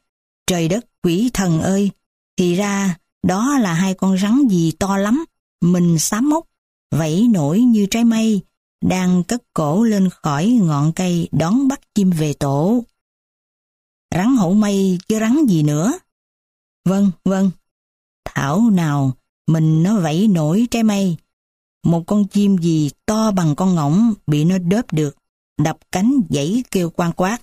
trời 0.46 0.68
đất 0.68 0.86
quỷ 1.02 1.30
thần 1.34 1.60
ơi, 1.60 1.90
thì 2.36 2.54
ra 2.54 2.98
đó 3.22 3.58
là 3.58 3.74
hai 3.74 3.94
con 3.94 4.18
rắn 4.18 4.48
gì 4.50 4.72
to 4.78 4.96
lắm, 4.96 5.24
mình 5.60 5.98
xám 5.98 6.30
mốc, 6.30 6.46
vẫy 6.90 7.28
nổi 7.28 7.60
như 7.60 7.86
trái 7.90 8.04
mây, 8.04 8.40
đang 8.84 9.22
cất 9.24 9.42
cổ 9.54 9.84
lên 9.84 10.08
khỏi 10.10 10.46
ngọn 10.46 10.92
cây 10.92 11.28
đón 11.32 11.68
bắt 11.68 11.80
chim 11.94 12.10
về 12.10 12.32
tổ. 12.32 12.84
Rắn 14.14 14.36
hổ 14.36 14.52
mây 14.52 14.98
chứ 15.08 15.18
rắn 15.20 15.46
gì 15.46 15.62
nữa? 15.62 15.98
Vâng, 16.84 17.10
vâng. 17.24 17.50
Thảo 18.36 18.70
nào, 18.70 19.12
mình 19.46 19.82
nó 19.82 20.00
vẫy 20.00 20.28
nổi 20.28 20.66
trái 20.70 20.82
mây. 20.82 21.16
Một 21.86 22.02
con 22.06 22.28
chim 22.28 22.58
gì 22.58 22.90
to 23.06 23.30
bằng 23.30 23.56
con 23.56 23.74
ngỗng 23.74 24.14
bị 24.26 24.44
nó 24.44 24.58
đớp 24.58 24.92
được, 24.92 25.16
đập 25.62 25.78
cánh 25.92 26.20
dãy 26.30 26.64
kêu 26.70 26.90
quan 26.90 27.12
quát. 27.12 27.38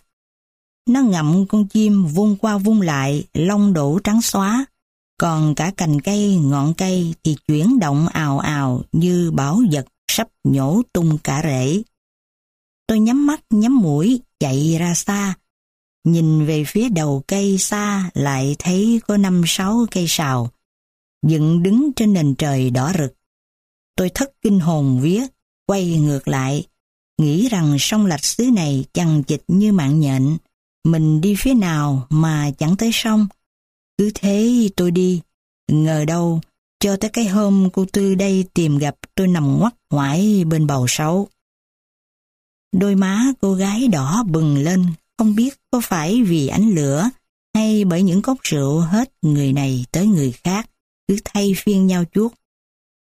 Nó 0.89 1.01
ngậm 1.01 1.45
con 1.47 1.67
chim 1.67 2.05
vung 2.05 2.37
qua 2.37 2.57
vung 2.57 2.81
lại, 2.81 3.23
lông 3.33 3.73
đổ 3.73 3.99
trắng 4.03 4.21
xóa. 4.21 4.65
Còn 5.17 5.55
cả 5.55 5.71
cành 5.77 6.01
cây, 6.01 6.37
ngọn 6.37 6.73
cây 6.73 7.13
thì 7.23 7.35
chuyển 7.47 7.79
động 7.79 8.07
ào 8.07 8.39
ào 8.39 8.83
như 8.91 9.31
bảo 9.31 9.61
vật 9.71 9.85
sắp 10.07 10.27
nhổ 10.43 10.81
tung 10.93 11.17
cả 11.23 11.41
rễ. 11.43 11.81
Tôi 12.87 12.99
nhắm 12.99 13.27
mắt 13.27 13.41
nhắm 13.49 13.79
mũi 13.79 14.21
chạy 14.39 14.77
ra 14.79 14.93
xa. 14.93 15.33
Nhìn 16.03 16.45
về 16.45 16.63
phía 16.67 16.89
đầu 16.89 17.23
cây 17.27 17.57
xa 17.57 18.09
lại 18.13 18.55
thấy 18.59 19.01
có 19.07 19.17
năm 19.17 19.41
sáu 19.45 19.85
cây 19.91 20.05
sào, 20.07 20.49
dựng 21.23 21.63
đứng 21.63 21.91
trên 21.95 22.13
nền 22.13 22.35
trời 22.35 22.69
đỏ 22.69 22.91
rực. 22.99 23.13
Tôi 23.95 24.09
thất 24.09 24.31
kinh 24.41 24.59
hồn 24.59 24.99
vía, 25.01 25.23
quay 25.65 25.99
ngược 25.99 26.27
lại, 26.27 26.67
nghĩ 27.17 27.49
rằng 27.49 27.77
sông 27.79 28.05
lạch 28.05 28.25
xứ 28.25 28.43
này 28.53 28.85
chằng 28.93 29.23
chịch 29.23 29.43
như 29.47 29.71
mạng 29.71 29.99
nhện, 29.99 30.37
mình 30.83 31.21
đi 31.21 31.35
phía 31.37 31.53
nào 31.53 32.07
mà 32.09 32.51
chẳng 32.57 32.75
tới 32.77 32.89
sông. 32.93 33.27
Cứ 33.97 34.11
thế 34.15 34.69
tôi 34.75 34.91
đi, 34.91 35.21
ngờ 35.71 36.05
đâu 36.05 36.41
cho 36.79 36.97
tới 36.97 37.09
cái 37.09 37.25
hôm 37.25 37.69
cô 37.73 37.85
Tư 37.93 38.15
đây 38.15 38.45
tìm 38.53 38.77
gặp 38.77 38.95
tôi 39.15 39.27
nằm 39.27 39.59
ngoắt 39.59 39.73
ngoải 39.89 40.43
bên 40.45 40.67
bầu 40.67 40.85
sấu. 40.89 41.27
Đôi 42.71 42.95
má 42.95 43.25
cô 43.41 43.53
gái 43.53 43.87
đỏ 43.87 44.23
bừng 44.27 44.57
lên, 44.57 44.85
không 45.17 45.35
biết 45.35 45.53
có 45.71 45.81
phải 45.83 46.23
vì 46.23 46.47
ánh 46.47 46.69
lửa 46.69 47.09
hay 47.55 47.85
bởi 47.85 48.03
những 48.03 48.21
cốc 48.21 48.37
rượu 48.43 48.79
hết 48.79 49.13
người 49.21 49.53
này 49.53 49.85
tới 49.91 50.07
người 50.07 50.31
khác, 50.31 50.69
cứ 51.13 51.19
thay 51.25 51.53
phiên 51.57 51.87
nhau 51.87 52.03
chuốt. 52.13 52.33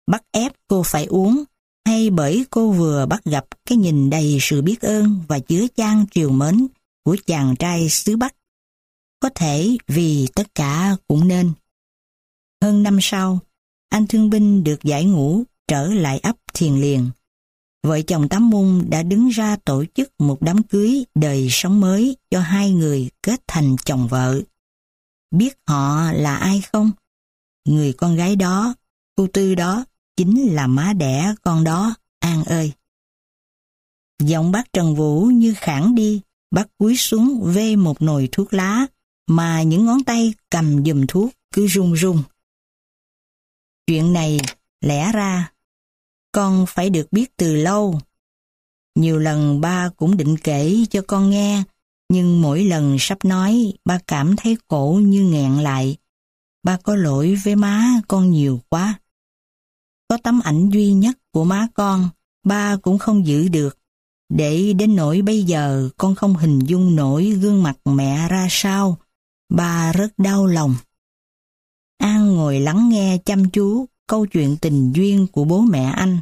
Bắt 0.06 0.22
ép 0.30 0.52
cô 0.68 0.82
phải 0.82 1.06
uống, 1.06 1.44
hay 1.86 2.10
bởi 2.10 2.46
cô 2.50 2.70
vừa 2.70 3.06
bắt 3.06 3.24
gặp 3.24 3.44
cái 3.66 3.78
nhìn 3.78 4.10
đầy 4.10 4.38
sự 4.40 4.62
biết 4.62 4.80
ơn 4.80 5.20
và 5.28 5.38
chứa 5.38 5.66
chan 5.76 6.04
triều 6.10 6.30
mến 6.30 6.66
của 7.04 7.16
chàng 7.26 7.56
trai 7.58 7.88
xứ 7.88 8.16
Bắc. 8.16 8.34
Có 9.20 9.28
thể 9.34 9.76
vì 9.86 10.26
tất 10.34 10.54
cả 10.54 10.96
cũng 11.08 11.28
nên. 11.28 11.52
Hơn 12.62 12.82
năm 12.82 12.98
sau, 13.00 13.38
anh 13.88 14.06
thương 14.06 14.30
binh 14.30 14.64
được 14.64 14.82
giải 14.82 15.04
ngũ 15.04 15.42
trở 15.68 15.86
lại 15.86 16.18
ấp 16.18 16.36
thiền 16.54 16.80
liền. 16.80 17.10
Vợ 17.82 18.00
chồng 18.02 18.28
Tám 18.28 18.50
Mung 18.50 18.90
đã 18.90 19.02
đứng 19.02 19.28
ra 19.28 19.56
tổ 19.64 19.84
chức 19.94 20.12
một 20.18 20.38
đám 20.40 20.62
cưới 20.62 21.04
đời 21.14 21.48
sống 21.50 21.80
mới 21.80 22.16
cho 22.30 22.40
hai 22.40 22.70
người 22.70 23.10
kết 23.22 23.40
thành 23.46 23.76
chồng 23.84 24.08
vợ. 24.08 24.40
Biết 25.30 25.58
họ 25.66 26.12
là 26.12 26.36
ai 26.36 26.62
không? 26.72 26.90
Người 27.68 27.92
con 27.92 28.16
gái 28.16 28.36
đó, 28.36 28.74
cô 29.16 29.26
Tư 29.32 29.54
đó, 29.54 29.84
chính 30.16 30.54
là 30.54 30.66
má 30.66 30.92
đẻ 30.92 31.34
con 31.42 31.64
đó, 31.64 31.94
An 32.18 32.44
ơi. 32.44 32.72
Giọng 34.22 34.52
bác 34.52 34.72
Trần 34.72 34.94
Vũ 34.94 35.24
như 35.24 35.54
khẳng 35.56 35.94
đi, 35.94 36.20
bác 36.50 36.78
cúi 36.78 36.96
xuống 36.96 37.42
vê 37.54 37.76
một 37.76 38.02
nồi 38.02 38.28
thuốc 38.32 38.52
lá, 38.54 38.86
mà 39.26 39.62
những 39.62 39.86
ngón 39.86 40.04
tay 40.04 40.34
cầm 40.50 40.84
dùm 40.84 41.06
thuốc 41.08 41.30
cứ 41.52 41.66
run 41.66 41.92
run. 41.92 42.22
Chuyện 43.86 44.12
này 44.12 44.40
lẽ 44.80 45.12
ra 45.12 45.52
con 46.32 46.64
phải 46.68 46.90
được 46.90 47.12
biết 47.12 47.36
từ 47.36 47.56
lâu. 47.56 48.00
Nhiều 48.94 49.18
lần 49.18 49.60
ba 49.60 49.90
cũng 49.96 50.16
định 50.16 50.36
kể 50.44 50.84
cho 50.90 51.02
con 51.06 51.30
nghe, 51.30 51.62
nhưng 52.08 52.42
mỗi 52.42 52.64
lần 52.64 52.96
sắp 52.98 53.24
nói 53.24 53.72
ba 53.84 53.98
cảm 54.06 54.36
thấy 54.36 54.56
cổ 54.68 55.00
như 55.02 55.22
nghẹn 55.22 55.52
lại. 55.52 55.96
Ba 56.62 56.76
có 56.82 56.96
lỗi 56.96 57.36
với 57.44 57.56
má 57.56 58.00
con 58.08 58.30
nhiều 58.30 58.60
quá. 58.68 59.00
Có 60.08 60.18
tấm 60.22 60.40
ảnh 60.44 60.70
duy 60.70 60.92
nhất 60.92 61.18
của 61.32 61.44
má 61.44 61.66
con, 61.74 62.08
ba 62.44 62.76
cũng 62.76 62.98
không 62.98 63.26
giữ 63.26 63.48
được. 63.48 63.78
Để 64.28 64.72
đến 64.72 64.96
nỗi 64.96 65.22
bây 65.22 65.42
giờ 65.42 65.88
con 65.96 66.14
không 66.14 66.34
hình 66.34 66.58
dung 66.58 66.96
nổi 66.96 67.30
gương 67.30 67.62
mặt 67.62 67.76
mẹ 67.84 68.28
ra 68.28 68.46
sao, 68.50 68.98
ba 69.48 69.92
rất 69.92 70.18
đau 70.18 70.46
lòng. 70.46 70.74
An 71.98 72.34
ngồi 72.34 72.60
lắng 72.60 72.88
nghe 72.88 73.18
chăm 73.24 73.50
chú 73.50 73.86
câu 74.06 74.26
chuyện 74.26 74.56
tình 74.60 74.92
duyên 74.92 75.26
của 75.32 75.44
bố 75.44 75.60
mẹ 75.60 75.84
anh, 75.84 76.18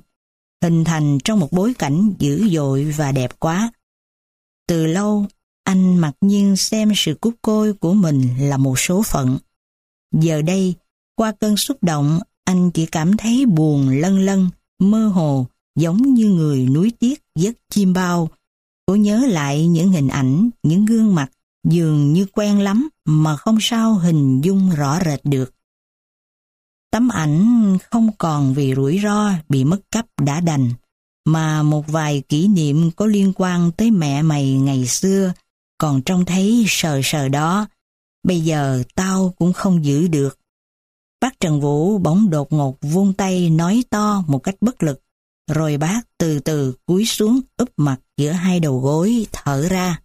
hình 0.62 0.85
thành 0.85 1.18
trong 1.25 1.40
một 1.40 1.53
bối 1.53 1.75
cảnh 1.75 2.12
dữ 2.18 2.49
dội 2.49 2.85
và 2.85 3.12
đẹp 3.12 3.31
quá. 3.38 3.72
Từ 4.68 4.87
lâu, 4.87 5.27
anh 5.64 5.99
mặc 5.99 6.12
nhiên 6.20 6.57
xem 6.57 6.92
sự 6.96 7.14
cút 7.14 7.35
côi 7.42 7.72
của 7.72 7.94
mình 7.94 8.29
là 8.38 8.57
một 8.57 8.79
số 8.79 9.03
phận. 9.03 9.38
Giờ 10.12 10.42
đây, 10.42 10.75
qua 11.16 11.33
cơn 11.33 11.57
xúc 11.57 11.77
động, 11.83 12.21
anh 12.45 12.71
chỉ 12.71 12.87
cảm 12.87 13.16
thấy 13.16 13.47
buồn 13.47 13.88
lân 13.88 14.19
lân, 14.19 14.49
mơ 14.79 15.09
hồ, 15.09 15.47
giống 15.79 16.14
như 16.14 16.27
người 16.27 16.66
núi 16.66 16.92
tiếc 16.99 17.23
giấc 17.35 17.57
chim 17.71 17.92
bao. 17.92 18.29
Cô 18.87 18.95
nhớ 18.95 19.23
lại 19.29 19.66
những 19.66 19.92
hình 19.92 20.09
ảnh, 20.09 20.51
những 20.62 20.85
gương 20.85 21.14
mặt 21.14 21.31
dường 21.69 22.12
như 22.12 22.27
quen 22.33 22.61
lắm 22.61 22.88
mà 23.05 23.37
không 23.37 23.59
sao 23.61 23.95
hình 23.95 24.40
dung 24.40 24.71
rõ 24.71 24.99
rệt 25.05 25.21
được. 25.25 25.55
Tấm 26.90 27.09
ảnh 27.09 27.77
không 27.90 28.11
còn 28.19 28.55
vì 28.55 28.75
rủi 28.75 29.01
ro 29.03 29.31
bị 29.49 29.64
mất 29.64 29.81
cắp 29.90 30.07
đã 30.21 30.40
đành, 30.40 30.73
mà 31.25 31.62
một 31.62 31.88
vài 31.88 32.23
kỷ 32.29 32.49
niệm 32.49 32.90
có 32.90 33.07
liên 33.07 33.33
quan 33.37 33.73
tới 33.73 33.90
mẹ 33.90 34.23
mày 34.23 34.53
ngày 34.53 34.87
xưa 34.87 35.33
còn 35.79 36.03
trông 36.03 36.25
thấy 36.25 36.64
sờ 36.69 37.01
sờ 37.05 37.29
đó. 37.29 37.66
Bây 38.27 38.41
giờ 38.41 38.83
tao 38.95 39.35
cũng 39.39 39.53
không 39.53 39.85
giữ 39.85 40.09
được. 40.09 40.39
Bác 41.21 41.41
Trần 41.41 41.61
Vũ 41.61 41.99
bỗng 41.99 42.31
đột 42.31 42.53
ngột 42.53 42.79
vung 42.81 43.12
tay 43.12 43.51
nói 43.51 43.85
to 43.91 44.25
một 44.27 44.39
cách 44.39 44.55
bất 44.61 44.83
lực, 44.83 45.03
rồi 45.51 45.77
bác 45.77 46.01
từ 46.19 46.41
từ 46.41 46.75
cúi 46.87 47.07
xuống 47.07 47.41
úp 47.57 47.69
mặt 47.77 47.97
giữa 48.17 48.31
hai 48.31 48.61
đầu 48.61 48.81
gối 48.81 49.27
thở 49.33 49.69
ra. 49.69 50.01